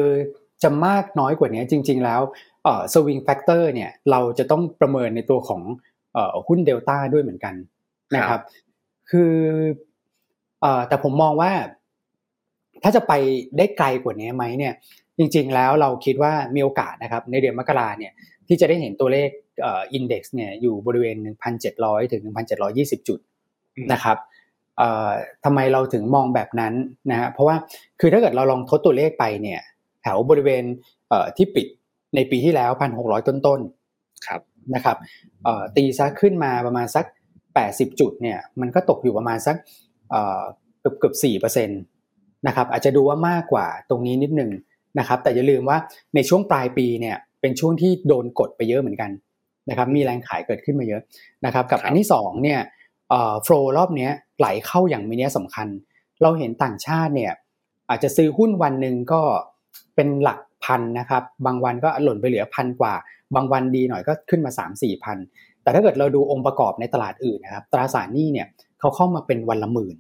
[0.63, 2.21] จะมากน้อยกว่านี้จริง ๆ แล้ว
[2.65, 5.63] เอ่อ swing factor เนี่ยเราจะต้องประเมินในตัวของ
[6.49, 7.55] หุ้นเดลต้าด้วยเหมือนกัน
[8.17, 8.41] นะครับ
[9.11, 9.33] คือ
[10.61, 11.53] เอ่อแต่ผมมองว่า
[12.83, 13.13] ถ้าจะไป
[13.59, 14.75] ได้ไกลกว่านี้ไหมเนี่ย
[15.19, 18.13] จริง ๆ แล้วเราคิดว่ามีโอกาสนะครับ ในเดือนมกราเนี่ย
[18.49, 19.29] ที่จะได้เห็นตัวเลข
[19.63, 21.17] อินเด็กซ์เนี่ยอยู่บริเวณ
[21.65, 22.23] 1,700 ถึง
[22.67, 23.19] 1,720 จุด
[23.93, 24.17] นะครับ
[25.45, 26.75] ทำไมเราถึงมองแบบนั้น
[27.11, 27.57] นะฮะเพราะว่า
[28.01, 29.61] คือถ้าเกิดเราลองทดตัวเลขไปเนี่ย
[30.03, 30.65] แถวบริเวณ
[31.37, 31.67] ที่ปิด
[32.15, 32.71] ในปีที่แล้ว
[33.01, 34.41] 1,600 ต้นๆครับ
[34.75, 34.97] นะครับ
[35.77, 37.05] ตีซะขึ้นมาประมาณสัก
[37.53, 39.57] 80 จุดเนี่ยมันก็ตกอยู่ประมาณสัก
[40.81, 41.81] เกือบเกือบ4%เปอร์เซ็นต์
[42.47, 44.51] นะครับอาจจะดูว่ามากกว่าตรงนี้นิดหนึ่ง
[44.99, 45.79] นะครับแต่อย่าลืมว่า
[46.15, 49.11] ในช่วงปลายปีเนี่ยเป็นช่วงที่โดนกดไปเยอะเหมือนกัน
[49.69, 51.03] นะครับมีแรงขายเกิดขึ้นมาเยอะ
[51.45, 52.61] นะครับกับอันที่2เนี่ย
[53.11, 55.69] เอ่อโฟล์รอบนี้ไหลเข้าอย่างมีนัยสำคัญ
[56.23, 57.33] เราเห็นต่างชาติเนี่ย
[57.89, 59.23] อาจจะซื้อหุ้นวันหนึ่งก็
[59.97, 62.95] เป็นหลักพันนะครับบางวันก็หล่นไปเหลือพันกว่า
[63.35, 65.19] บางวันดีหน่อยก็ขึ้นมา 3 4มสี่พัน
[65.63, 68.47] แต่ถ้าเกิดเราดูองค์ประกอบในตลาดอื่นนะครับ ตราสารหนี้เนี่ย
[68.81, 69.97] เขาเข้ามาเป็นวันละหมื่น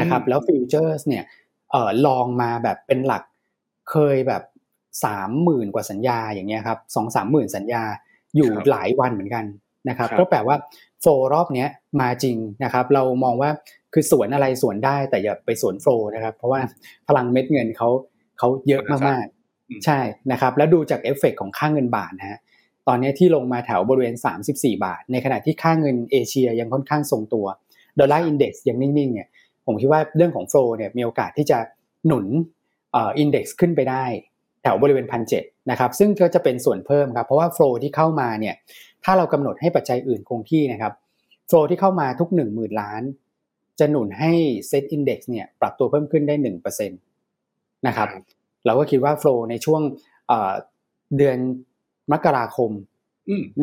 [0.00, 1.24] นะครับ แล้วฟิวเจอร์สเนี่ย
[1.70, 3.22] เอ่อลองมาแบบเป็นหลัก
[3.90, 4.42] เคยแบบ
[5.04, 7.82] สามหมื่นกว่าสัญญาอย่างเงี้ยครับสองสามหมื่นสัญญา
[8.36, 9.44] อยู่หลายวันเหมือนกัน
[9.88, 10.56] นะครับก็แปลว่า
[11.00, 11.68] โฟรอบเนี้ย
[12.00, 13.50] มาจริงนะครับ เรามองว่า
[13.92, 16.60] คือสวนอะไรสวนได้แต่อย่าไปสวน flow นะครับ เพราะว่า
[17.08, 17.88] พลังเม็ดเงินเขา
[18.38, 20.00] เขาเยอะมากๆใช่
[20.32, 22.38] นะครับ แล้วดูจากเอฟเฟกของค่าเงินบาทนะฮะ
[22.88, 24.14] ตอนนี้ที่ลงมาแถวบริเวณ
[24.48, 27.46] 34 บาท ในขณะที่ค่าเงินเอเชียยังค่อนข้างทรงตัว
[27.98, 29.28] Dollar Index ยังนิ่งๆ เนี่ย
[29.66, 31.58] ผมคิดว่าเรื่องของ flow เนี่ยมีโอกาสที่จะ
[32.06, 32.26] หนุน
[32.96, 34.04] index ขึ้นไปได้
[34.62, 35.30] แถวบริเวณพันเจ็ด
[35.70, 38.54] นะครับ ซึ่งก็จะเป็นส่วนเพิ่มครับ เพราะว่า flow ที่เข้ามาเนี่ย
[39.04, 40.92] ถ้าเรากำหนดให้ปัจจัยอื่นคงที่นะครับ
[41.48, 43.02] โฟลที่เข้ามาทุก 1 0,000 ล้าน
[43.78, 44.32] จะหนุนให้
[44.68, 46.34] เซ็ตอินดี x เนี่ยปรับตัวเพิ่มขึ้นได้
[46.82, 48.08] 1%นะครับ
[48.66, 49.82] เราก็คิดว่าโฟลในช่วง
[51.16, 51.38] เดือน
[52.12, 52.70] มกราคม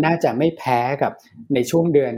[0.05, 1.11] น่าจะไม่แพ้กับ
[1.53, 2.13] ในช่วงเดือน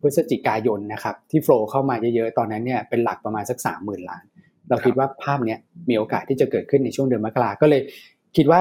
[0.00, 4.24] พฤศจิกายนนะครับ ที่โฟลเข้ามาเยอะๆ ตอนนั้นเนี่ยเป็นหลักประมาณสักสามหมื่นล้าน
[4.68, 5.58] เราคิดว่าภาพเนี้ย
[5.88, 7.82] มีโอกาสที่จะเกิดขึ้นในช่วงเดือนมกราก็เลย
[8.36, 8.60] คิดว่า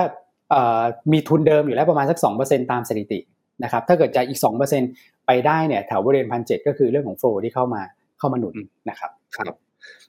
[1.12, 3.20] มีทุนเดิมอยู่แล้วประมาณสักสองเปอร์เซ็นตามสถิติ
[3.64, 4.82] นะครับถ้าเกิดจะอีกสองเปอร์เซ็น
[5.28, 7.82] ไปได้เนี่ยแถวบริเวณพันเจ็ดก็คือเรื่องของโฟลที่เข้ามา
[8.20, 8.56] เข้ามาหนุน
[8.90, 9.56] นะครับครับ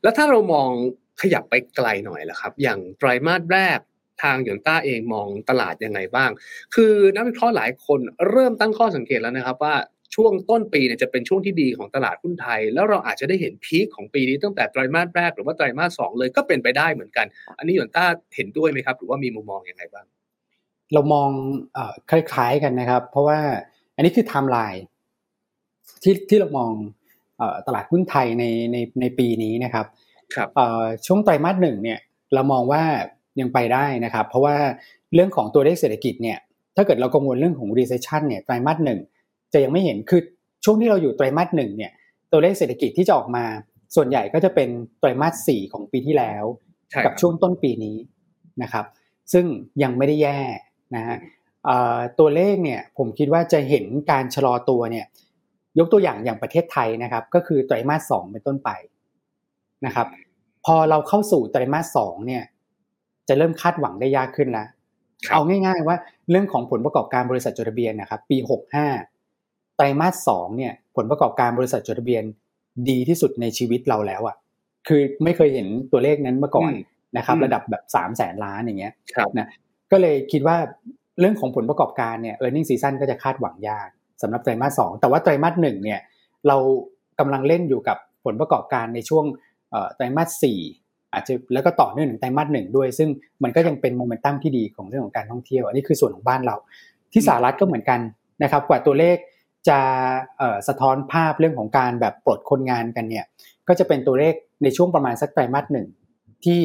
[0.03, 0.69] แล้วถ้าเรามอง
[1.21, 3.79] ขยับไปไกลหน่อยล่ะครับ อย่างไตรมาสแรก
[4.23, 6.31] ทางหยวนต้าเองมองตลาดยังไงบ้าง
[6.75, 9.75] คือนักวิเคราะห์หลายคนเริ่มตั้งข้อสังเกตแล้วนะครับว่า
[10.15, 17.27] ช่วงต้นปีเนี่ยจะเป็นช่วงที่ดีของตลาดหุ้นไทย แล้วเราอาจจะได้เห็นพีคของปีนี้ตั้งแต่ไตรมาสแรกหรือว่าไตรมาสสองเลยก็เป็นไปได้เหมือนกัน
[17.59, 18.07] อันนี้หยวนต้า
[18.37, 20.07] เห็นด้วยไหมครับ หรือว่ามีมุมมองอยังไงบ้าง
[20.93, 21.31] เรามอง
[21.77, 21.79] อ
[22.11, 23.39] คล้ายๆกันนะครับ เพราะว่า
[23.95, 24.85] อันนี้คือไทม์ไลน์
[26.03, 26.71] ที่ที่เรามอง
[27.67, 29.87] ตลาดหุ้นไทยในในในปีนี้นะครับ
[30.35, 30.49] ครับ
[31.07, 31.99] ช่วงไตรมาสหนึ่งเนี่ย
[32.35, 32.83] เรามองว่า
[33.41, 34.57] ยังไปได้นะครับ เพราะว่า
[35.15, 36.39] เรื่องของตัวเลขเศรษฐกิจเนี่ย
[36.77, 39.01] ถ้าเกิดเรากังวลเรื่องของ recession เนี่ยไตรมาสหนึ่ง
[39.53, 40.21] จะยังไม่เห็นคือ
[40.65, 41.93] ช่วงที่เราอยู่ไตรมาสหนึ่งเนี่ย
[42.33, 43.45] ตัวเลขเศรษฐกิจที่จะออกมา
[43.97, 44.69] ส่วนใหญ่ก็จะเป็น
[45.01, 46.45] ไตรมาสสี่ของปีที่แล้ว
[47.05, 47.97] กับช่วงต้นปีนี้
[48.63, 48.85] นะครับ
[49.33, 49.47] ซึ่ง
[49.83, 50.41] ยังไม่ได้แย่
[50.97, 51.17] นะฮะ
[52.19, 55.07] ตัวเลขเนี่ยผมคิดว่าจะเห็นการชะลอตัวเนี่ย
[55.79, 58.71] ยกตัวอย่างอย่างประเทศไทยนะครับ ก็คือไตรมาสสองเป็นต้นไป
[59.87, 60.07] นะครับ
[60.65, 62.43] พอเราเข้าสู่ไตรมาสสองเนี่ย
[63.29, 64.67] จะเริ่มคาดหวังได้ยากขึ้นแล้ว
[65.33, 65.97] เอาง่าย ๆ ว่า
[66.31, 68.37] เรื่องของผลประกอบการบริษัทจดทะเบียนนะครับปี
[69.07, 72.25] 65 ไตรมาสสองเนี่ยผลประกอบการบริษัทจดทะเบียน
[72.89, 74.37] ดีที่สุดในชีวิตเราแล้วอะ
[74.89, 76.73] คือไม่เคยเห็นตัวเลขนั้นมาก่อน
[77.17, 78.93] นะครับ ระดับแบบสามแสนล้านอย่างเงี้ย
[79.39, 79.49] นะ
[79.93, 80.57] ก็เลยคิดว่า
[81.21, 83.89] เรื่องของผลประกอบการเนี่ย e a r n i n g ซีซั่นก็จะคาดหวังยาก
[84.23, 86.01] สำหรับไตรมาสสองแต่ว่าไตรมาสหนึ่งเนี่ย
[86.49, 86.57] เรา
[87.19, 89.25] กำลังเล่นอยู่กับผลประกอบการในช่วง
[89.97, 90.61] ไตรมาสสี่
[91.13, 93.09] อาจจะแล้วก็ต่อเนื่องถึงไตรมาสหนึ่งด้วย ซึ่ง
[93.43, 96.57] มันก็ยังเป็นโมเมนตัมที่ดีของเรื่องของการท่องเที่ยว อันนี้คือส่วนของบ้านเรา
[97.13, 98.01] ที่สหรัฐก็เหมือนกัน
[98.43, 99.17] นะครับกว่าตัวเลข
[99.69, 99.79] จะ
[100.69, 103.25] สะท้อนภาพเรื่องของการแบบปลดคนงานกันเนี่ย
[103.69, 105.87] ก็จะเป็นตัวเลขในช่วงประมาณสักไตรมาสหนึ่ง
[106.45, 106.63] ที่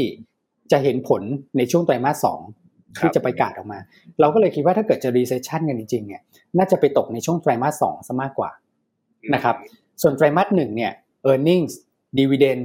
[0.71, 1.21] จะเห็นผล
[1.57, 2.39] ในช่วงไตรมาสสอง
[2.99, 3.79] ที่จะไปกาดออกมา
[4.19, 6.21] เราก็เลยคิดว่าถ้าเกิดจะ recession กันจริงๆเนี่ย
[6.57, 8.51] น่าจะไปตกในช่วงไตรมาสสองซะมากกว่า
[9.33, 9.55] นะครับ
[10.01, 10.91] ส่วนไตรมาสหนึ่งเนี่ย
[11.31, 11.67] earning ก็
[12.19, 12.63] dividend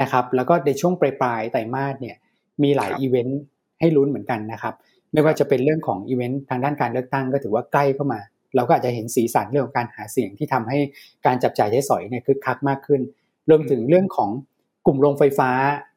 [0.00, 2.16] นะครับแล้วก็ในช่วงปลายปลายไตรมาสเนี่ย
[2.62, 3.40] มีหลายอีเวนต์
[3.80, 4.74] ให้ลุ้นเหมือนกันนะครับ
[5.12, 8.20] ไม่ว่าจะเป็นเรื่องของอีเวนต์ทางด้านการเลือกตั้งก็ถือว่าใกล้เข้ามา
[8.56, 10.78] เราก็อาจจะเห็นสีสันเรื่องของการหาเสียงที่ทำให้
[11.26, 13.00] การจับจ่ายใช้สอยเนี่ยคึกคักมากขึ้น
[13.50, 14.30] รวมถึงเรื่องของ
[14.86, 15.50] กลุ่มโรงไฟฟ้า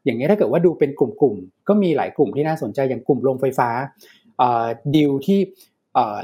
[0.04, 3.70] อย่างนี้ถ้าเกิดว่าดูเป็นกลุ่มๆก็มีหลายกลุ่มที่น่าสนใจอย่างกลุ่มโรงไฟฟ้า
[4.96, 5.40] ดีลที่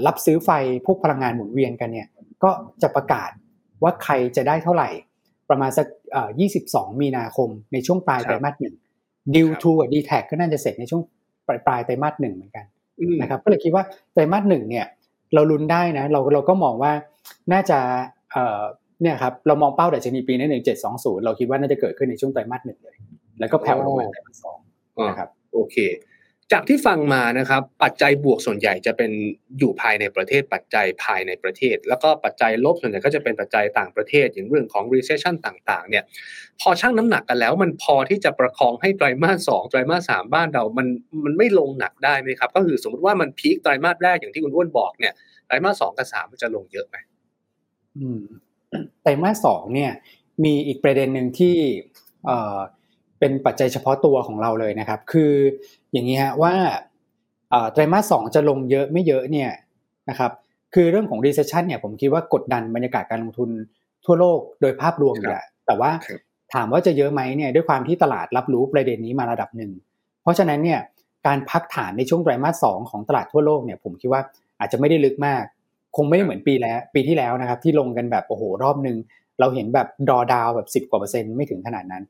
[0.07, 0.49] รับซื้อไฟ
[0.85, 2.07] พวกพลังงานหมุนเวียนกันเนี่ย
[2.43, 2.49] ก็
[2.81, 3.31] จะประกาศ
[3.83, 4.89] ว่าใครจะได้เท่าไหร่
[5.49, 5.87] ประมาณสัก
[6.49, 8.75] 22 มีนาคมในช่วงปลายไตรมาสหนึ่ง
[9.35, 11.01] ดิวทูกับดีแท็ก็น่าจะเสร็จในช่วง
[11.47, 12.65] ปลายปลายไตรมาสหนึ่งเหมือนกัน
[13.21, 14.85] นะครับก็เลยคิดว่าไตรมาสหนึ่งเนี่ย
[15.33, 16.91] เราลุ้นได้นะเราเราก็มองว่า
[17.53, 17.79] น่าจะ
[19.01, 22.95] เนี่ยครับเรามองเป้าดัชนีปีนี้หนึ่งเจ็ดสองศูนย์เราคิดว่าน่าจะเกิดขึ้นในช่วงไตรมาสหนึ่งเลย
[23.39, 24.59] แล้วก็แผ่วลงมาไตรมาสสอง
[25.09, 25.75] นะครับโอเค
[26.53, 29.11] จากที่ฟังมานะครับ ปัจจัยบวกส่วนใหญ่จะเป็น
[29.59, 36.03] อยู่ภายในประเทศ ปัจจัยภายในประเทศ แล้วก็ปัจจัยลบส่วนใหญ่ก็จะเป็นปัจจัยต่างประเทศ อย่างเรื่องของ recession ต่างๆ เนี่ย
[36.61, 40.87] พอชั่งน้ำหนักกันแล้ว มันพอที่จะประคองให้ไตรมาสสองไตรมาสสามบ้านเรา มัน
[41.25, 45.13] มันไม่ลงหนักได้ไหมครับ ก็คือสมมติว่ามันพีคไตรมาสแรกอย่างที่คุณอ้วนบอกเนี่ย
[45.47, 46.95] ไตรมาสสองกับสามมันจะลงเยอะไหม
[49.01, 49.91] ไตรมาสสองเนี่ย
[50.43, 51.55] มีอีกประเด็นหนึ่งที่
[53.19, 55.33] เอ่อเป็นปัจจัยเฉพาะตัวของเราเลยนะครับ คือ
[55.93, 56.53] อย่างนี้ฮะว่า
[57.73, 59.49] ไตรมาสสองจะลงเยอะไม่เยอะเนี่ย
[60.09, 60.31] นะครับ
[60.73, 63.49] คือเรื่องของ recession เนี่ยผมคิดว่ากดดันบรรยากาศการลงทุน
[64.05, 65.91] ทั่วโลกโดยภาพรวมอยู่แหละแต่ว่า
[66.53, 69.71] ถามว่าจะเยอะไหมเนี่ยด้วยความที่ตลาดรับรู้ประเด็นนี้มาระดับหนึ่ง
[70.21, 70.79] เพราะฉะนั้นเนี่ย
[71.27, 74.21] การพักฐานในช่วงไตรมาสสองของตลาดทั่วโลกเนี่ยผมคิดว่า
[74.59, 75.43] อาจจะไม่ได้ลึกมาก
[75.95, 78.97] คงไม่ได้เหมือนปีแล้วปีที่แล้วนะครับที่ลงกันแบบโอ้โหรอบหนึ่ง
[79.39, 82.03] เราเห็นแบบดอดาวแบบสิบกว่าเปอร์เซ็นต์ไม่ถึงขนาดนั้น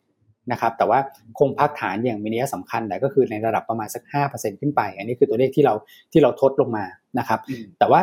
[0.51, 0.99] นะครับแต่ว่า
[1.39, 5.73] คงพักฐานอย่างมีนัยสำคัญแต่ก็คือในระดับประมาณสัก 5%ขึ้นไป อันนี้คือตัวเลขที่เรา
[6.11, 6.85] ที่เราทดลงมา
[7.19, 7.39] นะครับ
[7.79, 8.01] แต่ว่า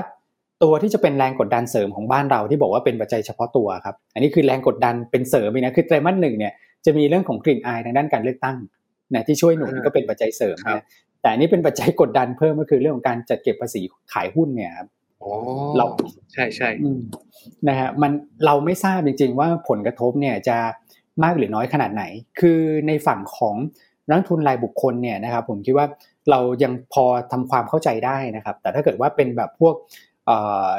[0.62, 6.52] ตัวที่จะเป็นแรงกดดันเสริมของบ้านเราที่บอกว่าเป็นปัจจัยเฉพาะตัวครับอันนี้คือแรงกดดันเป็นเสริมนะคือไตรมาสหนึ่งเนี่ย
[6.85, 8.57] จะมีเรื่องของกลิ่นอายทางด้านการเลือกตั้ง
[9.14, 10.85] นะที่ช่วยหนุนก็เป็นปัจจัยเสริมนะ
[11.20, 14.88] แต่อันนี้เป็นปัจจัยกดดันเพิ่มก็คือเรื่องของการจัดเก็บภาษีขายหุ้นเนี่ยครับ
[15.76, 15.87] เรา
[16.33, 16.70] ใช่ใช่
[17.68, 18.12] นะฮะมัน
[18.46, 20.57] เราไม่ทราบจริง ๆ ว่าผลกระทบเนี่ยจะ
[21.22, 22.05] มากหรือน้อยขนาดไหน
[22.40, 23.57] คือในฝั่งของ
[24.09, 25.87] นักทุนรายบุคคลเนี่ยนะครับผมคิดว่า
[26.31, 29.74] เรายังพอทำความเข้าใจได้นะครับ แต่ถ้าเกิดว่าเป็นแบบพวก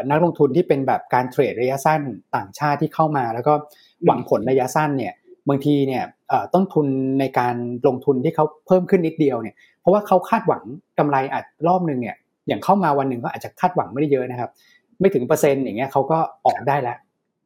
[0.10, 2.02] นักลงทุนที่เป็นแบบการเทรดระยะสั้น
[2.36, 3.54] ต่างชาติที่เข้ามา แล้วก็
[4.06, 5.14] หวังผลระยะสั้นเนี่ย
[5.50, 6.04] บางทีเนี่ย
[6.54, 6.88] ต้นทุน
[7.20, 7.56] ในการ
[7.88, 10.64] ลงทุนที่เขาเพิ่มขึ้นนิดเดียวเนี่ยเพราะว่าเขาคาดหวัง
[11.00, 12.16] กำไรอาจรอบหนึ่งเนี่ย
[12.48, 14.50] อย่างเข้ามาวันหนึ่งก็อาจจะคาดหวังไม่ได้เยอะนะครับ
[15.00, 16.98] ไม่ถึงเปอร์เซ็นต์อย่างเงี้ยเขาก็ออกได้แล้ว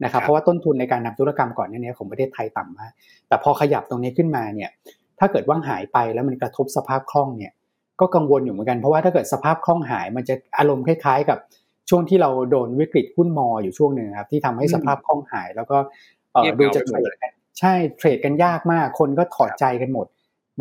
[0.03, 2.91] นะครับ เพราะว่าต้นทุนในการทำธุรกรรมก่อนนี้ของประเทศไทยต่ำมาก
[3.27, 4.69] แต่พอขยับตรงนี้ขึ้นมาเนี่ย
[5.19, 7.51] ถ้าเกิดว่างหายไปแล้วมันกระทบสภาพคล่องเนี่ย
[8.01, 11.37] ก็กังวลอยู่เหมือนกัน เพราะว่าถ้าเกิดสภาพคล่องหาย มันจะอารมณ์คล้ายๆ กับ
[11.89, 15.77] ช่วงที่เราโดนวิกฤตหุ้นมออยู่ช่วงหนึ่งครับที่ทำให้สภาพคล่องหาย แล้วก็
[16.59, 17.11] ดูจะเทรด
[17.59, 20.07] ใช่เทรดกันยากมาก คนก็ถอดใจกันหมด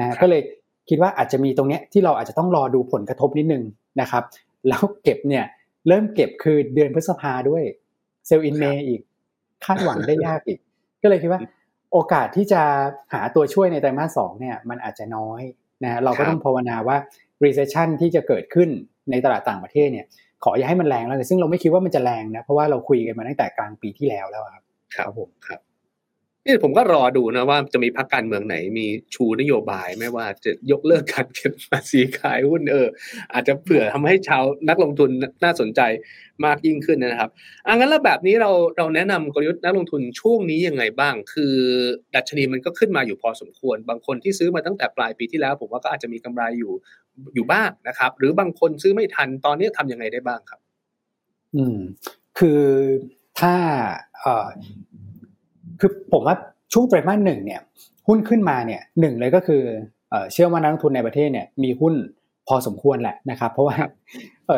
[0.00, 0.42] นะก็เลย
[0.88, 3.64] คิดว่าอาจจะมีตรงเนี้ยที่เราอาจจะต้องรอดูผลกระทบนิดนึง
[4.00, 4.22] นะครับ
[4.68, 5.44] แล้วเก็บเนี่ย
[5.88, 7.62] เริ่มเก็บคือเดือนพฤษภาด้วย
[8.26, 9.00] เซลล์อินเมย์อีก
[9.64, 10.58] คาดหวังได้ยากอีก
[11.02, 11.40] ก็เลยคิดว่า
[11.92, 12.62] โอกาสที่จะ
[13.12, 15.42] หาตัวช่วยในไตรมาสสองเนี่ยมันอาจจะน้อย
[15.84, 16.96] นะเราก็ต้องภาวนาว่า
[17.44, 18.68] recession ที่จะเกิดขึ้น
[19.10, 20.06] ในตลาดต่างประเทศเนี่ย
[20.44, 25.60] ขออย่าให้มันแรงแล้วซึ่งเราไม่คิดว่ามันจะแรงนะเพราะว่าเราคุยกันมาตั้งแต่กลางปีที่แล้วแล้วครับ ครับผมครับ
[26.48, 32.88] นี่ผมก็รอดูนะว่าจะมีพรรคการเมืองไหนมีชูนโยบายไม่ว่าจะยกเลิกการเก็บภาษีขายหุ้นเออ
[33.32, 35.10] อาจจะเผื่อทำให้ชาวนักลงทุน
[35.44, 35.80] น่าสนใจ
[36.44, 37.30] มากยิ่งขึ้นนะครับ
[37.66, 41.54] อังั้นแล้วแบบนี้เราเราแนะนำกลยุทธ์นักลงทุนช่วงนี้ยังไงบ้าง คือ
[42.14, 46.72] ดัชนีมันก็ขึ้นมาอยู่พอสมควร บางคนที่ซื้อมาตั้งแต่ปลายปีที่แล้ว ผมว่าก็อาจจะมีกำไรอยู่
[47.34, 50.60] อยู่บ้างนะครับ หรือบางคนซื้อไม่ทันตอนนี้ทำยังไงได้บ้างครับ
[51.56, 51.78] อืม
[52.38, 52.62] คือ
[53.40, 53.54] ถ้า
[54.20, 54.48] เอ่อ
[55.80, 56.36] คือผมว่า
[56.72, 57.60] ช่วงไตรมาสหนึ่งเนี่ย
[58.08, 59.62] หุ้นขึ้นมาเนี่ยหนึ่งเลยก็คือ
[60.32, 61.94] เชื่อว่านักลงทุนในประเทศเนี่ยมีหุ้น
[62.48, 63.76] พอสมควรแหละนะครับ เพราะว่า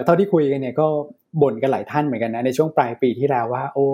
[0.04, 0.86] เท่าที่คุยกันเนี่ยก็
[1.42, 3.84] บ่นกันหลายท่านเหมือนกันนะในช่วงปลายปีที่แล้วว่า โอ้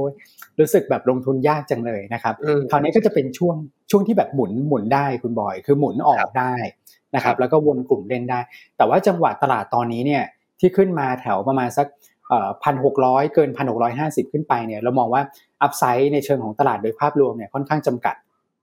[0.61, 2.35] รู้สึกแบบลงทุนยากจังเลยนะครับ
[2.71, 3.57] คราวนี้ก็จะเป็นช่วง
[3.91, 6.55] ช่วงที่แบบหมุนหมุนได้คุณบอย คือหมุนออกได้
[7.15, 8.41] นะครับ แล้วก็วนกลุ่มเล่นได้
[8.77, 10.23] แต่ว่าจังหวะตลาดตอนนี้เนี่ย
[10.61, 11.87] ที่ขึ้นมาแถวประมาณสัก
[12.65, 15.23] พันหกร้อยเกินพันหกร้อยห้าสิบขึ้นไปเนี่ยเรามองว่า
[15.63, 18.17] อัพไซด์ในเชิงของตลาดโดยภาพรวมเนี่ยค่อนข้างจำกัด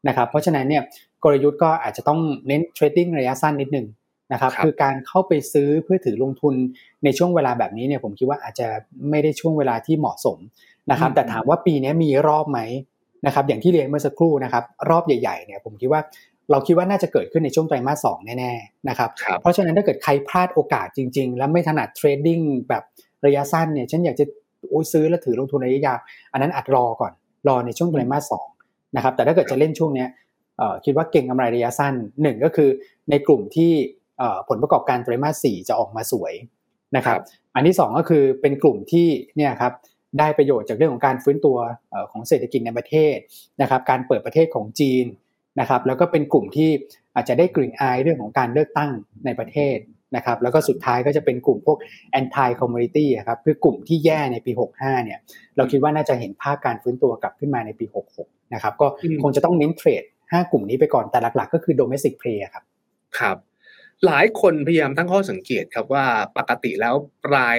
[0.08, 0.84] นะครับเพราะฉะนั้นเนี่ย
[1.24, 3.88] กลยุทธ์ก็อาจจะต้องเน้น trading ระยะสั้นนิดนึง
[4.32, 6.56] นะครับคือการเข้าไปซื้อเพื่อถือลงทุน
[7.04, 8.68] ในช่วงเวลาแบบนี้เนี่ยผมคิดว่าอาจจะ
[9.10, 10.38] ไม่ได้ช่วงเวลาที่เหมาะสม
[10.92, 12.60] นะครับแต่ถามว่าปีนี้มีรอบไหม
[13.26, 16.02] นะครับอย่างที่เรียนเมื่อสักครู่นะครับรอบใหญ่ๆเนี่ยผมคิดว่า
[16.52, 19.10] เราคิดว่าน่าจะเกิดขึ้นในช่วงไตรมาสสองแน่ๆนะครับ
[19.42, 22.84] เพราะฉะนั้นถ้าเกิดใครพลาดโอกาสจริง ๆ แล้วไม่ถนัด trading แบบ
[23.26, 24.26] ระยะสั้นเนี่ยฉันอยากจะ
[24.70, 26.00] โอ้ซื้อแล้วถือลงทุนระยะยาว
[26.32, 27.14] อันนั้นอาจรอก่อน
[27.48, 28.48] รอในช่วงไตรมาสสอง
[28.96, 30.06] นะครับแต่ถ้าเกิดจะเล่นช่วงนี้
[30.86, 32.70] คิดว่าเก่งกำไรระยะสั้นหนึ่งก็คือ
[33.10, 33.72] ในกลุ่มที่
[34.50, 36.34] ผลประกอบการไตรมาสสี่จะออกมาสวย
[36.96, 37.18] นะครับ
[37.56, 39.08] อันที่ 2 ก็คือเป็นกลุ่มที่
[39.38, 39.74] เนี่ยครับ
[40.20, 41.58] ได้ประโยชน์จากเรื่องของการฟื้นตัว
[42.12, 43.16] ของเศรษฐกิจในประเทศ
[43.62, 45.06] นะครับ การเปิดประเทศของจีน
[45.60, 46.70] นะครับ แล้วก็เป็นกลุ่มที่
[47.16, 48.92] อาจจะได้กลิ่นอายเรื่องของการเลือกตั้ง
[49.26, 49.78] ในประเทศ
[50.16, 51.78] นะครับแล้วก็สุดท้ายก็จะเป็นกลุ่มพวก
[52.20, 55.20] anti commodity ครับคือกลุ่มที่แย่ในปี 65เนี่ย
[55.58, 57.86] เราคิดว่าน่าจะเห็นภาพการฟื้นตัวกลับขึ้นมาในปี
[58.20, 58.88] 66นะครับก็
[59.22, 62.64] คงจะต้องเน้นเทรด5กลุ่มนี้ไปก่อนแต่หลักๆ ก็คือ domestic play ครับ
[63.20, 63.38] ครับ
[64.06, 66.06] หลายคนพยายามตั้งข้อสังเกตครับว่า
[66.38, 66.96] ปกติแล้ว
[67.26, 67.58] ปลาย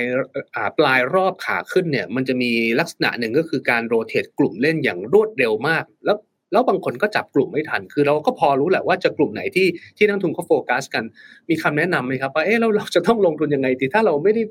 [0.79, 6.17] ปลายรอบขาขึ้นเนี่ยมันจะมีลักษณะหนึ่งก็คือการโรเตทกลุ่มเล่นอย่างรวดเร็วมาก แล้ว
[6.53, 11.05] แล้วบางคนก็จับกลุ่มไม่ทัน คือเราก็พอรู้แหละว่าจะกลุ่มไหนที่ที่นักทุนเขาโฟกัสกัน
[11.49, 14.43] มีคำแนะนำไหมครับว่าเออเราเราจะต้องลงทุนยังไงดีถ้าเราไม่ได้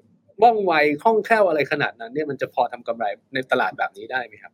[0.44, 4.52] ว่องไวคล่องแคล่วอะไรขนาดนั้น เนี่ยมันจะพอทำกำไรในตลาดแบบนี้ได้ไหมครับ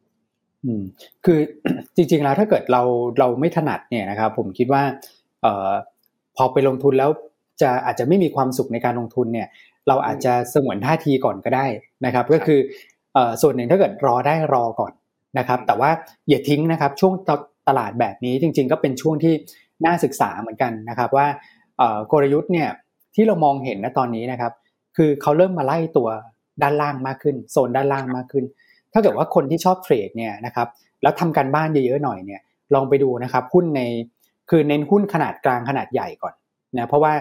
[0.66, 0.84] อืม
[1.26, 1.40] คือ
[1.96, 2.82] จริงๆแล้วถ้าเกิดเรา
[3.20, 4.84] เราไม่ถนัดเนี่ยนะครับ ผมคิดว่า
[5.42, 5.72] เอ่อ
[6.38, 7.10] พอไปลงทุนแล้ว
[7.62, 9.48] จะอาจจะไม่มีความสุขในการลงทุนเนี่ย
[9.88, 11.66] เราอาจจะสงวนท่าทีก่อนก็ได้
[12.06, 12.60] นะครับ ก็คือ
[13.42, 14.92] ส่วนหนึ่งถ้าเกิดรอได้รอก่อน
[15.38, 15.90] นะครับแต่ว่า
[16.30, 17.14] อย่าทิ้งนะครับช่วง
[17.68, 19.34] ตลาดแบบนี้จริง ๆ ก็เป็นช่วงที่
[19.86, 21.28] น่าศึกษาเหมือนกันนะครับว่า
[22.12, 22.70] กลยุทธ์เนี่ย
[23.16, 24.54] ที่เรามองเห็นนะตอนนี้นะครับ
[24.98, 26.10] คือเขาเริ่มมาไล่ตัว
[26.62, 28.46] ด้านล่างมากขึ้นโซนด้านล่างมากขึ้น
[28.94, 30.68] ถ้าเกิดว่าคนที่ชอบ trade เนี่ยนะครับ
[31.02, 32.42] แล้วทำการบ้านเยอะๆหน่อยเนี่ย
[32.74, 33.82] ลองไปดูนะครับหุ้นใน
[34.50, 36.34] คือเน้นหุ้นขนาดกลางขนาดใหญ่ก่อน
[36.78, 37.14] นะเพราะว่า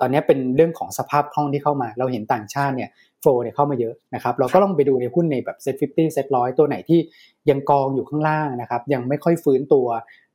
[0.00, 2.90] ตอนนี้เป็นเรื่องของสภาพคล่องที่เข้ามา เราเห็นต่างชาติเนี่ย
[3.24, 7.00] flow เนี่ยเข้ามาเยอะนะครับเราก็ลองไปดูในหุ้นในแบบ SET Fifty SET ร้อยตัวไหนที่
[7.50, 9.86] ยังกองอยู่ข้างล่างนะครับยังไม่ค่อยฟื้นตัว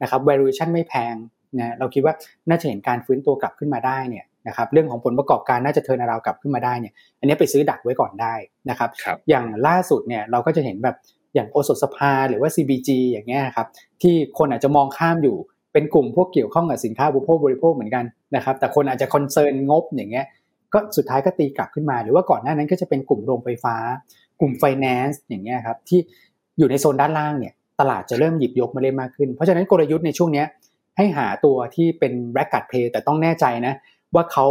[0.01, 1.15] นะครับ valuation ไม่แพง
[1.59, 2.13] นะเราคิดว่า
[2.49, 8.33] น่าจะเห็นการฟื้นตัวกลับขึ้นมาได้เนี่ยนะครับเรื่องของผลประกอบการน่าจะเทินาราวกลับขึ้นมาได้เนี่ยอันนี้ไปซื้อดักไว้ก่อนได้
[8.69, 10.95] นะครับรบอย่างล่าสุดเนี่ยเราก็จะเห็นแบบ
[11.35, 13.67] อย่างโอสถสภาหรือว่า CBG อย่างเงี้ยครับ
[14.01, 15.37] ที่คนอาจจะมองข้ามอยู่
[15.73, 20.25] เป็นกลุ่มพวกเกี่ยวข้องกับสินค้าบริโภคบริโภคเหมือนกันนะครับแต่คนอาจจะคอนเซิร์นงบอย่างเงี้ย
[20.73, 23.75] ก็สุดท้ายก็ตีกลับขึ้นมา หรือว่าก่อนหน้านั้นก็จะเป็นกลุ่มโรงไฟฟ้า
[24.39, 25.99] กลุ่มไฟแนนซ์อย่างเงี้ยครับที่
[26.57, 30.43] อยู่ในโซนด้านล่างเนี่ยตลาดจะเริ่มหยิบยกมาเล่นมากขึ้น เพราะฉะนั้นกลยุทธ์ในช่วงนี้
[30.97, 33.73] ให้หาตัวที่เป็น laggard play แต่ต้องแน่ใจนะ
[34.15, 34.45] ว่าเขา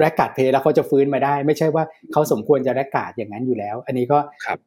[0.00, 4.18] laggard play แล้วเขาจะฟื้นมาได้ ไม่ใช่ว่าเขาสมควรจะ laggard อย่างนั้นอยู่แล้ว อันนี้ก็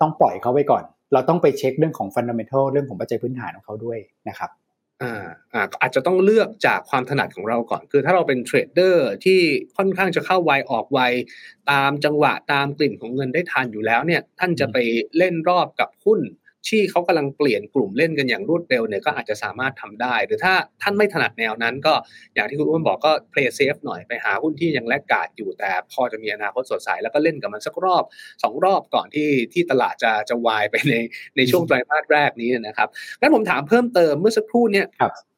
[0.02, 0.84] ต้องปล่อยเขาไว้ก่อน
[1.14, 3.98] เราต้องไปเช็คเรื่องของ fundamental เรื่องของปัจจัยพื้นฐานของเขาด้วย
[4.30, 4.50] นะครับ
[5.02, 9.40] อ่าอ่าอาจจะต้องเลือกจากความถนัดของเราก่อน คือถ้าเราเป็น trader ที่
[9.78, 11.00] ค่อนข้างจะเข้าไวออกไว
[11.72, 14.78] ตามจังหวะตามกลิ่นของเงินได้ทันอยู่แล้วเนี่ย ท่านจะไป
[15.18, 16.20] เล่นรอบกับหุ้น
[16.70, 21.94] ที่เขากำลังเปลี่ยนกลุ่มเล่นกันอย่างรวดเร็วเนี่ยก็อาจจะสามารถทำได้ หรือถ้าท่านไม่ถนัดแนวนั้น ก็
[22.36, 28.04] อย่างที่คุณอ้วนบอกก็ play safe หน่อยไปหาหุ้นที่ยังแลกกาดอยู่แต่พอจะมีอนาคตสดใสแล้วก็เล่นกับมันสักรอบ
[28.44, 30.94] สองรอบก่อนที่ที่ตลาดจะจะวายไปใน
[31.38, 34.88] ในช่วงไตรมาสแรกนี้นะครับงั้นผมถามเพิ่มเติมเมื่อสักครู่เนี่ย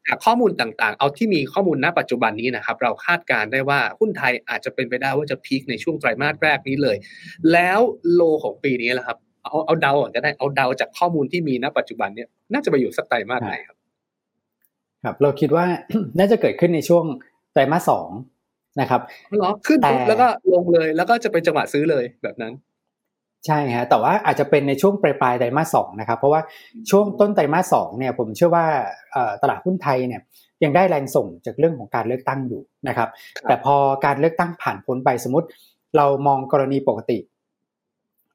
[0.07, 6.97] จากข้อมูลต่างๆ เอาที่มีข้อมูลณปัจจุบันนี้นะครับ เราคาดการได้ว่าหุ้นไทยอาจจะเป็นไปได้ว่าจะพีคในช่วงไตรมาสแรกนี้เลย
[7.51, 7.79] แล้ว
[8.13, 9.17] โลของปีนี้แหละครับ
[9.49, 13.77] เอาเอาเดาก่อนก็ได้เอาเดาจากข้อมูลที่มีณปัจจุบันเนี่ยน่าจะไปอยู่สักไตรมาสไหนครับ
[15.03, 15.65] ครับ เราคิดว่า
[16.19, 17.05] น่าจะเกิดขึ้นในช่วง
[17.53, 18.09] ไตรมาสสอง
[18.81, 19.01] นะครับ
[19.39, 22.53] หรอขึ้นปุ๊บแล้วก็ลงเลย แล้วก็จะเป็นจังหวะซื้อเลยแบบนั้น
[23.45, 26.41] ใช่ฮะแต่ว่าอาจจะเป็นในช่วงปลายปลายไตรมาสสองนะครับ เพราะว่า
[26.89, 28.65] ช่วงต้นไตรมาสสองเนี่ย ผมเชื่อว่า
[29.41, 30.21] ตลาดหุ้นไทยเนี่ย
[30.63, 33.09] ยังได้แรงส่งจากเรื่องของการเลือกตั้งอยู่นะครับ
[33.47, 35.47] แต่พอการเลือกตั้งผ่านพ้นไปสมมติ
[35.97, 37.17] เรามองกรณีปกติ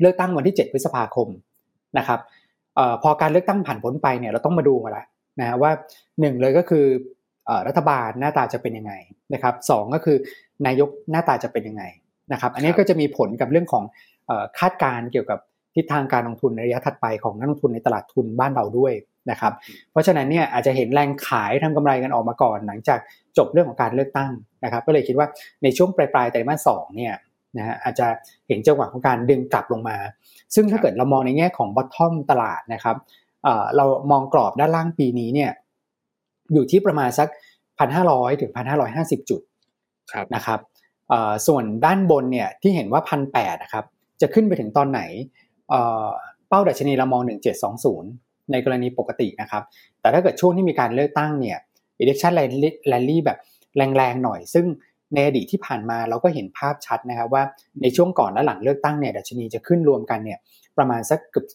[0.05, 1.29] เลือกตั้งวันที่ 7 พฤษภาคม
[1.99, 2.21] นะครับ
[2.79, 5.05] อพอการเลือกตั้งผ่านพ้นไปเนี่ยเราต้องมาดูกันละ
[5.41, 5.71] นะว่า
[6.21, 6.87] หนึ่งเลยก็คือ
[7.69, 8.93] รัฐบาลหน้าตาจะเป็นยังไง
[9.35, 10.17] นะครับสองก็คือ
[10.67, 11.85] นายกหน้าตาจะเป็นยังไง
[12.33, 13.85] นะครับ อันนี้ก็จะมีผลกับเรื่องของ
[14.59, 15.39] คาดการณ์เกี่ยวกับ
[15.75, 18.93] ทิศทางการลงทุนในระยะถัดไปของนักลงทุนในตลาดทุนบ้านเราด้วย
[19.31, 19.53] นะครับ
[19.91, 22.99] เพราะฉะนั้นเนี่ยอาจจะเห็นแรงขายทำกำไรกันออกมาก่อน หลังจาก
[23.39, 24.33] จบเรื่องของการเลือกตั้ง
[24.65, 25.27] นะครับ ก็เลยคิดว่า
[25.63, 27.15] ในช่วงปลายปลายไตรมาสสองเนี่ย
[27.59, 28.07] นะฮะอาจจะ
[28.49, 29.97] เห็นจังหวะของการดึงกลับลงมา
[30.55, 32.97] ซึ่งถ้าเกิดเรามองในแง่ของบอททอมตลาดนะครับ
[33.77, 35.51] เรามองกรอบด้านล่างปีนี้เนี่ย
[36.53, 37.29] อยู่ที่ประมาณสัก
[37.79, 39.41] พันห้าร้อยถึงพันห้าร้อยห้าสิบจุด
[40.35, 40.61] นะครับ
[41.47, 43.85] ส่วนด้านบนเนี่ยที่เห็นว่าพันแปดนะครับ
[44.21, 45.01] จะขึ้นไปถึงตอนไหน
[46.49, 47.23] เป้าดัชนีเรามอง
[47.87, 49.63] 1720 ในกรณีปกตินะครับ
[50.01, 51.59] แต่ถ้าเกิดช่วงที่มีการเลือกตั้งเนี่ย
[52.03, 52.33] election
[52.93, 53.39] rally แบบ
[53.77, 54.67] แรงๆหน่อย ซึ่ง
[55.15, 57.43] ในอดีตที่ผ่านมาเราก็เห็นภาพชัดนะครับว่า
[57.83, 60.39] ในช่วงก่อนและหลังเลือกตั้งเนี่ยดัชนีจะขึ้นรวมกันเนี่ย
[60.79, 61.47] ประมาณสักเกือบ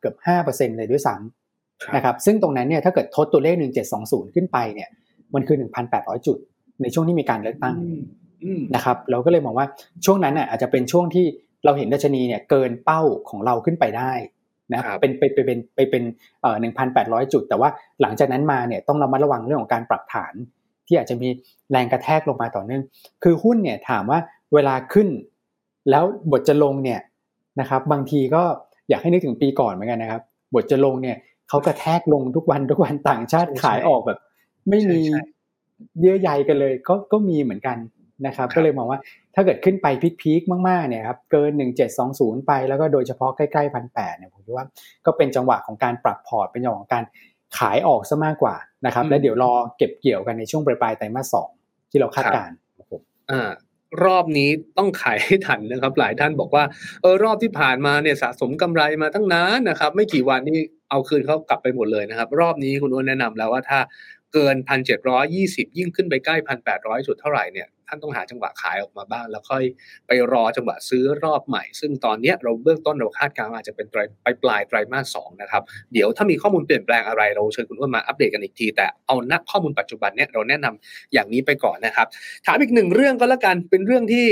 [0.00, 3.54] เกือบห้าเปอร์เซ็นต์เลยด้วยซ้ำนะครับซึ่งตรงนั้นเนี่ยถ้าเกิดทดตัวเลข
[3.94, 4.88] 1720ขึ้นไปเนี่ย
[5.34, 5.56] มันคือ
[5.92, 6.38] 1,800จุด
[6.82, 7.76] ในช่วงที่มีการเลือกตั้ง
[8.74, 9.66] นะครับเราก็เลยมองว่า
[10.04, 11.26] ช่วงนั้นน่ยอาจจะเป็นช่วงที่
[11.64, 14.12] เราเห็นดัชนีเนี่ยเกินเป้าของเราขึ้นไปได้
[14.72, 16.02] นะเป็นไปเป็นไปเป็น
[16.42, 16.56] เอ่อ
[16.94, 17.68] 1,800จุด แต่ว่า
[18.02, 20.34] หลังจากนั้นมาเนี่ยต้องระมัดระวังเรื่องของการปรับฐาน
[20.92, 21.28] ที่อาจจะมี
[21.70, 22.82] แรงกระแทกลงมาต่อเนื่อง
[23.22, 24.18] คือหุ้นเนี่ยถามว่า
[24.54, 25.08] เวลาขึ้น
[25.90, 27.00] แล้วบทจะลงเนี่ย
[27.60, 28.42] นะครับ บางทีก็
[28.88, 30.22] อยากให้นึกถึงปีก่อนเหมือนกันนะครับ
[30.54, 31.16] บทจะลงเนี่ย
[31.48, 34.18] เขากระแทกลงทุกวันทุกวันต่างชาติขายออกแบบ
[34.68, 35.00] ไม่มี
[36.00, 37.76] เยื่อใยกันเลยก็ก็มีเหมือนกัน
[38.26, 39.00] นะครับ ก็เลยมองว่า
[39.34, 39.86] ถ้าเกิดขึ้นไป
[40.20, 41.50] พีคๆมากๆเนี่ยครับเกิน
[42.00, 44.66] 1720 ไปแล้วก็โดยเฉพาะใกล้ๆพันแปดเนี่ยผมคิดว่า
[45.06, 47.04] ก็เป็นจังหวะของการปรับพอร์ตเป็นจังหวะของการ
[47.58, 48.54] ขายออกซะมากกว่า
[48.86, 51.48] นะครับ แล้วเดี๋ยวรอเก็บเกี่ยวกันในช่วงปลายปลายไตรมาสสอง
[51.90, 52.56] ที่เราคาดการณ์
[53.30, 53.50] อ่า
[54.04, 56.64] รอบนี้ต้องขายให้ทันนะครับ หลายท่านบอกว่า
[57.02, 60.58] เออรอบที่ผ่านมาเนี่ยสะสมกำไรมาตั้งนานนะครับ ไม่กี่วันนี้
[60.90, 63.78] เอาคืนเขากลับไปหมดเลยนะครับ รอบนี้คุณอ้วนแนะนำแล้วว่าถ้า
[64.34, 69.64] เกินพันเจ็ดร้อยี่สิบยิ่งขึ้นไปใกล้พันแปดร้อยจุดเท่าไหร่เนี่ย ท่านต้องหาจังหวะขายออกมาบ้าง แล้วค่อย
[70.06, 73.86] ไปรอจังหวะซื้อรอบใหม่ ซึ่งตอนนี้เราเบื้องต้นเราคาดการณ์อาจจะเป็น
[74.22, 82.06] ไปปลายไตรมาสสองนะครับเดี๋ยวถ้ามีข้อมูลเปลี่ยนแปลงอะไรเราเชิญคุณอ้วนมาอัปเดตกันอีกที แต่เอานักข้อมูลปัจจุบันเนี่ยเราแนะนำอย่างนี้ไปก่อนนะครับ
[82.46, 84.26] ถามอีกหนึ่งเรื่องก็แล้วกันเป็นเรื่องที่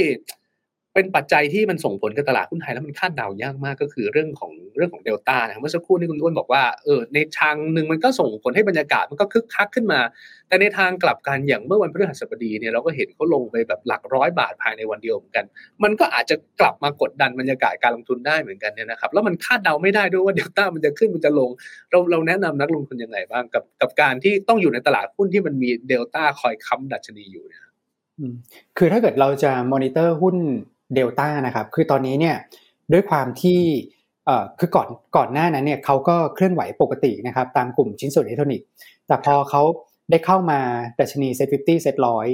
[0.95, 10.01] เป็นปัจจัยที่มันส่งผลกับตลาดหุ้นไทยแล้วมันคาดเดายากมากก็คือเรื่องของเรื่องของเดลต้านะเมื่อสักครู่นี้คุณอ้วนบอกว่าเออในทางหนึ่งมันก็ส่งผลให้บรรยากาศมันก็คึกคักขึ้นมา
[10.49, 15.45] แต่ในทางกลับกันอย่างเมื่อวันพฤหัสบดีเนี่ยเราก็เห็นเขาลงไปแบบหลักร้อยบาทภายในวันเดียวเหมือนกัน
[15.83, 21.51] มันก็อาจจะกลับมากดดันบรรยากาศการลงทุนได้เหมือนกันเนี่ยนะครับแล้วมันคาดเดาไม่ได้ด้วยว่าเดลต้ามันจะขึ้นมันจะลง
[21.91, 27.63] เราเราแนะนำนักลงทุนยังไงบ้างกับกับการที่ต้องอยู่ในตลาดหุ้นที่มันมีเดลต้าคอยค้ำดัชนีอยู่เนี่ย
[28.79, 30.37] คือถ้าเกิดเราจะมอนิเตอร์หุ้น
[30.95, 32.37] เดลต้านะครับ คือตอนนี้เนี่ย
[32.93, 33.61] ด้วยความที่
[34.27, 38.67] เอ่อคือก่อนก่อนหน้านั้นเนี่ยเขาก็เคลื่อนไหวปกตินะครับ ตามกลุ่มชิ้นส่วนอิเล็กทรอนิกส์
[39.07, 39.63] แต่พอเขา
[40.11, 40.61] ได้เข้ามา
[41.01, 42.27] ดัชนี SET Fifty SET ร้อย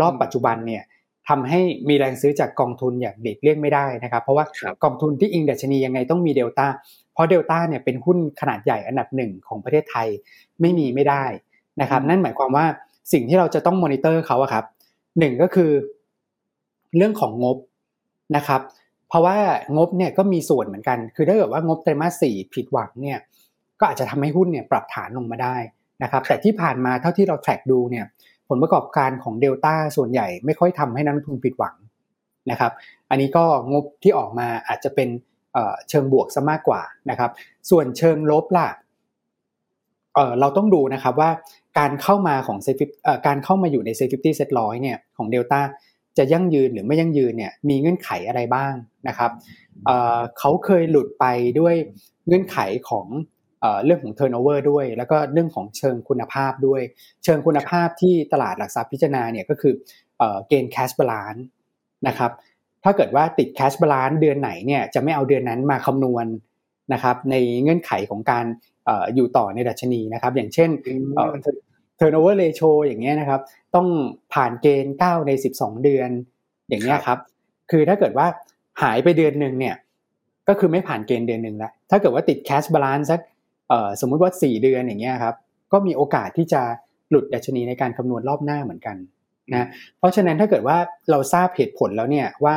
[0.00, 0.82] รอบปัจจุบันเนี่ย
[1.28, 4.44] ทำให้มีแรงซื้อจากกองทุนอย่างหลีกเลี่ยงไม่ได้นะครับ เพราะว่า
[4.84, 6.66] กองทุนที่อิงดัชนียังไงต้องมีเดลต้า
[7.12, 10.08] เพราะเดลต้าเนี่ยเป็นหุ้นขนาดใหญ่อันดับหนึ่งของประเทศไทย
[10.60, 11.24] ไม่มีไม่ได้
[11.80, 12.66] นะครับ นั่นหมายความว่า
[13.12, 14.64] สิ่งที่เราจะต้องมอนิเตอร์เขาอะครับ
[15.18, 15.70] หนึ่งก็คือ
[16.96, 17.56] เรื่องของงบ
[18.36, 18.60] นะครับ
[19.08, 19.36] เพราะว่า
[19.76, 23.18] งบเนี่ยก็มีส่วนเหมือนกัน คือถ้าเกิดว่างบไตรมาสสี่ผิดหวังเนี่ย
[23.80, 25.56] ก็อาจจะทำให้หุ้นเนี่ยปรับฐานลงมาได้
[26.02, 28.04] นะครับ แต่ที่ผ่านมาเท่าที่เราแทร็กดูเนี่ย
[28.48, 31.74] ผลประกอบการของเดลต้าส่วนใหญ่ไม่ค่อยทำให้นักลงทุนผิดหวัง
[32.50, 32.72] นะครับ
[33.10, 35.08] อันนี้ก็งบที่ออกมาอาจจะเป็น
[35.88, 37.30] เชิงบวกซะมากกว่านะครับ
[37.70, 38.68] ส่วนเชิงลบล่ะ
[40.40, 41.30] เราต้องดูนะครับว่า
[41.78, 42.84] การเข้ามาของ SET Fifty
[43.26, 45.60] การเข้ามาอยู่ใน SET Fifty SET ร้อยเนี่ยของเดลต้า
[46.18, 48.74] จะยั่งยืนหรือไม่ยั่งยืนเนี่ยมีเงื่อนไขอะไรบ้าง
[49.08, 49.30] นะครับ
[50.38, 51.24] เขาเคยหลุดไป
[51.60, 51.74] ด้วย
[52.26, 52.58] เงื่อนไข
[52.90, 53.06] ของ
[53.84, 56.82] เรื่องของ turnover ด้วย แล้วก็เรื่องของเชิงคุณภาพด้วย
[57.24, 59.72] เชิงคุณภาพที่ตลาดหลักทรัพย์พิจารณาเนี่ยก็คือ
[60.48, 61.42] เกณฑ์ cash balance
[62.08, 62.30] นะครับ
[62.84, 66.26] ถ้าเกิดว่าติด cash balance เดือนไหนเนี่ยจะไม่เอาเดือนนั้นมาคำนวณ
[66.92, 68.44] นะครับในเงื่อนไขของการ
[69.14, 70.70] อยู่ต่อในดัชนีนะครับ อย่างเช่น
[71.98, 73.40] turnover ratio อย่างเงี้ยนะครับ
[73.74, 73.86] ต้อง
[74.34, 76.10] ผ่านเกณฑ์ 9 ใน 12 เดือน
[76.68, 77.18] อย่างเงี้ยครับ
[77.70, 78.26] คือถ้าเกิดว่า
[78.82, 79.76] หายไปเดือนหนึ่งเนี่ย
[80.48, 83.20] ก็คือไม่ผ่านเกณฑ์เดือนหนึ่งแล้ว ถ้าเกิดว่าติด cash balance สัก
[84.00, 85.34] สมมุติว่า 4 เดือนอย่างเงี้ยครับ
[85.72, 86.62] ก็มีโอกาสที่จะ
[87.10, 88.96] หลุดดัชนีในการคำนวณรอบหน้าเหมือนกัน
[89.52, 89.68] นะ
[89.98, 90.76] เพราะฉะนั้นถ้าเกิดว่า
[91.10, 92.54] เราทราบเหตุผลแล้วเนี่ยว่า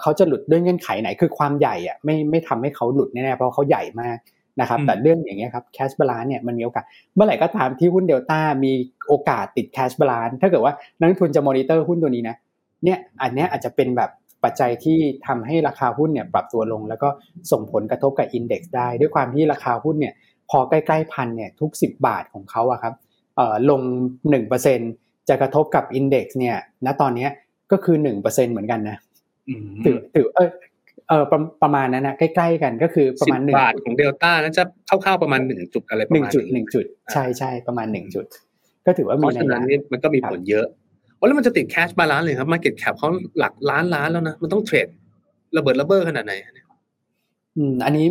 [0.00, 4.16] เขาจะหลุดด้วยเงื่อนไขไหน คือความใหญ่อะไม่ไม่ทำให้เขาหลุดแน่ๆเพราะเขาใหญ่มาก
[4.60, 6.84] นะครับแต่เรื่องอย่างเงี้ยครับ cash balance เนี่ยมันมีโอกาส
[7.14, 8.72] เมื่อไหร่ก็ตามที่หุ้นเดลต้ามี
[9.08, 12.36] โอกาสติด cash balance ถ้าเกิดว่านักทุนจะมอนิเตอร์หุ้นตัวนี้นะ
[12.84, 14.10] เนี่ยอันนี้อาจจะเป็นแบบ
[14.44, 17.08] ปัจจัยที่ทำให้ราคาหุ้นเนี่ยปรับตัวลง แล้วก็
[17.50, 20.14] ส่งผลกระทบกับอินเด็กซ์ได้ ด้วยความที่ราคาหุ้นเนี่ย
[20.50, 22.94] พอใกล้ๆพันเนี่ยทุก 10 บาทของเขาอะครับ
[23.70, 23.80] ลง
[24.54, 27.28] 1%จะกระทบกับ index เนี่ยณตอนนี้
[27.72, 28.96] ก็คือ 1%เหมือนกันนะ
[29.84, 30.50] ถือถือเออ
[31.10, 38.26] เออประประมาณนั้นนะใกล้ๆกันก็คือประมาณหนึ่งบาทของเดลต้านั้นจะคร่าวๆประมาณหนึ่งจุดอะไรประมาณหนึ่งจุดหนึ่งจุดใช่ใช่ประมาณหนึ่งจุด
[38.86, 40.66] ก็ถือว่ามีเพราะฉะนั้นนี่มันก็มีผลเยอะ
[41.18, 43.08] ว่าแล้วมันจะติด cash balance เลยครับ market cap เขา
[43.38, 44.88] หลักล้านล้านแล้วนะมันต้อง trade
[45.56, 46.32] ระเบิดระเบ้อขนาดไหน
[47.56, 48.06] อืมอันนี้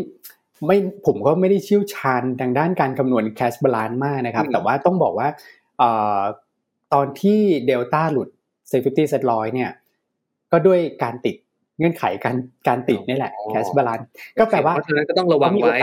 [0.66, 5.28] ไม่ผมก็ไม่ได้เชี่ยวชาญทางด้านการคำนวณ cash balance มากนะครับ แต่ว่าต้องบอกว่า
[5.78, 5.90] เอ่
[6.20, 6.20] อ
[6.94, 8.30] ตอนที่เดลต้าหลุด
[8.70, 9.72] SET Fifty SET ร้อยเนี่ย
[10.52, 11.36] ก็ด้วยการติด
[11.80, 12.36] เงื่อนไขการ
[12.68, 14.00] การติดนี่แหละ cash balance
[14.40, 15.78] ก็แปลว่าเพราะฉะนั้นก็ต้องระวังไว้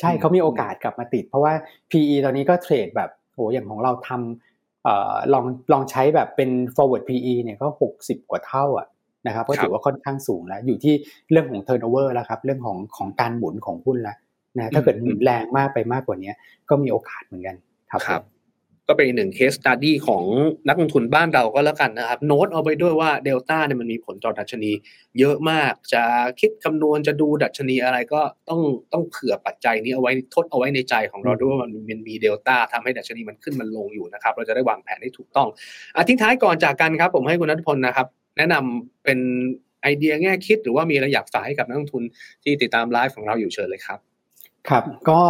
[0.00, 1.52] ใช่เขามีโอกาสกลับมาติด เพราะว่า
[1.90, 8.86] PE ตอนนี้ก็ trade แบบโหอย่างของเราทำลองลองใช้แบบเป็น forward PE เนี่ยก็หกสิบกว่าเท่าอะ
[9.26, 10.94] นะครับก็ถือว่าค่อนข้างสูงแล้ว อยู่ที่
[11.30, 14.16] เรื่องของ turnover แล้วครับ เรื่องของของการหมุนของหุ้นแล้ว
[14.56, 16.32] นะถ้าเกิดหมุนแรงมากไปมากกว่านี้
[16.68, 17.56] ก็มีโอกาสเหมือนกัน
[17.90, 18.22] ครับ
[18.88, 20.24] ก็เป็นหนึ่ง case study ของ
[20.68, 24.72] นักลงทุนบ้านเราก็แล้วกันนะครับ โน้ตเอาไปด้วยว่าเดลต้าเนี่ยมันมีผลต่อดัชนี
[25.18, 26.02] เยอะมากจะ
[26.40, 28.60] คิดคำนวณจะดูดัชนีอะไรก็ต้อง
[28.92, 31.66] ต้องเผื่อปัจจัยนี้เอาไว้ทดเอาไว้ในใจของเราด้วยว่ามั
[31.96, 35.48] นมีเดลต้าทำให้ดัชนีมันขึ้นมันลงอยู่นะครับ เราจะได้วางแผนให้ถูกต้อง
[35.94, 38.06] อทิ้งท้ายก่อนจากกันครับ ผมให้คุณนัทพลนะครับ
[38.38, 39.18] แนะนำเป็น
[39.82, 42.02] ไอเดียแง่คิดหรือว่ามีอะไรอยากฝากให้กับนักลงทุน
[42.42, 43.98] ที่ติดตามไลฟ์ของเราอยู่เชิญเลยครับ
[44.68, 45.20] ครับก็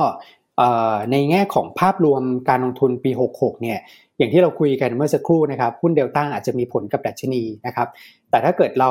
[1.11, 3.79] ในแง่ของภาพรวมการลงทุนปี 66 เนี่ย
[4.19, 7.89] อย่างที่เราคุยกันเมื่อสักครู่นะครับ หุ้นเดลต้าอาจจะมีผลกับดัชนีนะครับ
[8.31, 8.91] แต่ถ้าเกิดเรา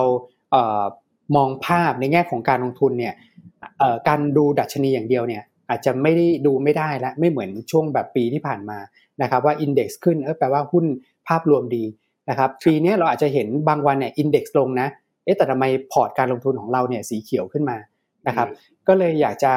[1.36, 3.13] มองภาพในแง่ของการลงทุนเนี่ย
[4.07, 8.80] การดูดัชนีอย่างเดียวเนี่ยอาจจะไม่ได้ดูไม่ได้และไม่เหมือนช่วงแบบปีที่ผ่านมา
[9.22, 10.86] นะครับว่าอินเด็กซ์ขึ้นเออแปลว่าหุ้น
[11.28, 11.84] ภาพรวมดี
[12.30, 14.88] นะครับปีนี้เราอาจจะเห็นบางวันเนี่ยอินเด็กซ์ลงนะ
[15.24, 17.78] เอ๊ะแต่ทำไมพอร์ตการลงทุนของเราเนี่ยสีเขียวขึ้นมา
[18.28, 18.47] นะครับ
[18.88, 19.53] ก็เลยอยากจะ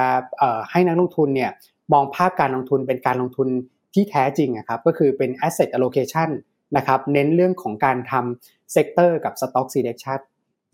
[0.70, 1.50] ให้นักลงทุนเนี่ย
[1.92, 3.48] มองภาพการลงทุนเป็นการลงทุน
[3.94, 6.28] ที่แท้จริงครับก็คือเป็น asset allocation
[6.76, 10.20] นะครับเน้นเรื่องของการทำ sector กับ stock selection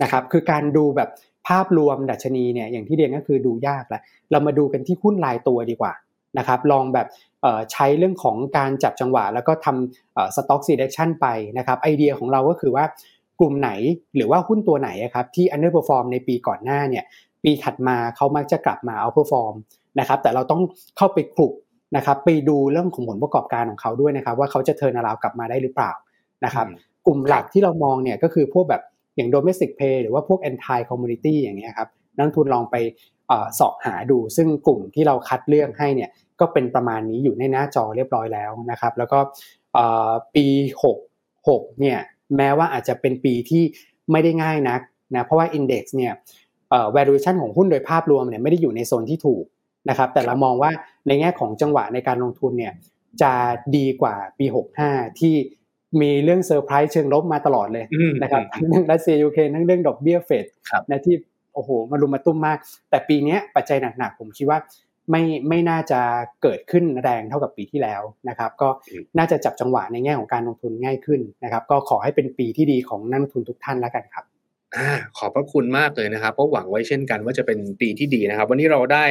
[0.02, 1.10] นะครับคือการดูแบบ
[1.48, 5.92] ภาพรวมดัชนีเนี่ยอย่างที่เรียนก็คือดูยากแล้วเรามาดูกันที่หุ้นรายตัวดีกว่า
[6.38, 7.06] นะครับลองแบบ
[7.72, 11.26] ใช้เรื่องของการจับจังหวะ แล้วก็ทำ stock selection ไป
[11.58, 12.84] นะครับไอเดียของเราก็คือว่า
[13.40, 13.70] กลุ่มไหน
[14.16, 17.04] หรือว่าหุ้นตัวไหนครับที่ underperform ในปีก่อนหน้าเนี่ย
[17.42, 19.54] ปีถัดมาเขามักจะกลับมา outperform
[20.00, 20.62] นะครับ แต่เราต้อง
[20.96, 21.52] เข้าไปคลุก
[21.96, 25.92] นะครับ ไปดูเรื่องของผลประกอบการของเขาด้วยนะครับ ว่าเขาจะเทินาราวกลับมาได้หรือเปล่า
[26.44, 26.66] นะครับ
[27.06, 28.82] กลุ่มหลักที่เรามองเนี่ยก็คือพวกแบบ
[29.16, 32.76] อย่าง domestic pay หรือว่าพวก anti community อย่างเงี้ยครับนักทุนลองไป
[33.58, 39.18] สอบหาดู ซึ่งกลุ่มที่เราคัดเลือกให้เนี่ยก็เป็นประมาณนี้อยู่ในหน้าจอเรียบร้อยแล้วนะครับ แล้วก็
[40.34, 40.46] ปี
[41.14, 41.98] 66เนี่ย
[42.36, 43.62] แม้ว่าอาจจะเป็นปีที่
[44.12, 44.80] ไม่ได้ง่ายนัก
[45.14, 46.12] นะเพราะว่า index เนี่ย
[46.96, 49.44] valuation ของหุ้นโดยภาพรวมเนี่ยไม่ได้อยู่ในโซนที่ถูก
[49.88, 50.70] นะครับ แต่เรามองว่า
[51.06, 52.72] ในแง่ของจังหวะในการลงทุนเนี่ย
[53.22, 53.32] จะ
[53.76, 54.46] ดีกว่าปี
[54.82, 55.34] 65 ที่
[56.00, 57.84] มีเรื่องเซอร์ไพรส์เชิงลบมาตลอดเลย
[58.22, 60.46] นะครับทั้งเรื่องรัสเซียยูเครนทั้งเรื่องดอกเบี้ยเฟด
[60.90, 61.14] นะที่
[61.54, 62.58] โอ้โหมารุมมาตุ้มมาก
[62.90, 64.58] แต่ปีนี้ปัจจัยหนักๆ ผมคิดว่า
[65.10, 66.00] ไม่ไม่น่าจะ
[66.42, 68.68] เกิดขึ้นแรงเท่ากับปีที่แล้วนะครับ ก็
[69.18, 74.24] น่าจะจับจังหวะในแง่ของการลงทุนง่ายขึ้นนะครับ ก็ขอให้เป็นปีที่ดีของนักลงทุนทุกท่านแล้วกันครับ
[74.76, 79.04] อ่าขอบพระคุณมากเลยนะครับก็หวังไว้เช่นกันว่าจะเป็นปีที่ดีนะครับ วันนี้เราได้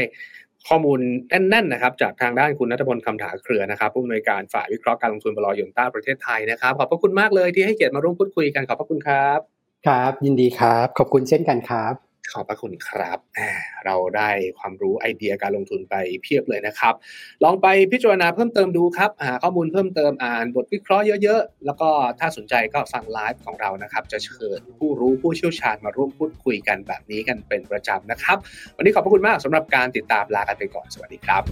[0.69, 0.99] ข้อมูล
[1.29, 9.39] แน่นๆนะครับ จากทางด้านคุณนัทพลคำถาเครือนะครับผู้อำนวยการฝ่ายวิเคราะห์การลงทุนบลยนต้าประเทศไทยนะครับ ขอบพระคุณมากเลยที่ให้เกียรติมาร่วมพูดคุยกันขอบพระคุณครับ
[9.87, 13.19] ครับ ยินดีครับ ขอบคุณเช่นกันครับ ขอบพระคุณครับ
[13.85, 16.93] เราได้ความรู้ไอเดียการลงทุนไปเพียบเลยนะครับ
[17.43, 28.37] ลองไปพิจารณาเพิ่มเติมดูครับ หาข้อมูลเพิ่มเติมอ่านบทวิเคราะห์เยอะๆ แล้วก็ถ้าสนใจก็ฟังไลฟ์ของเรานะครับ จะเชิญผู้รู้ผู้เชี่ยวชาญมาร่วมพูดคุยกันแบบนี้กันเป็นประจำนะครับ
[28.77, 31.43] วันนี้ขอบพระคุณมากสำหรับการติดตามลากันไปก่อน สวัสดีครับ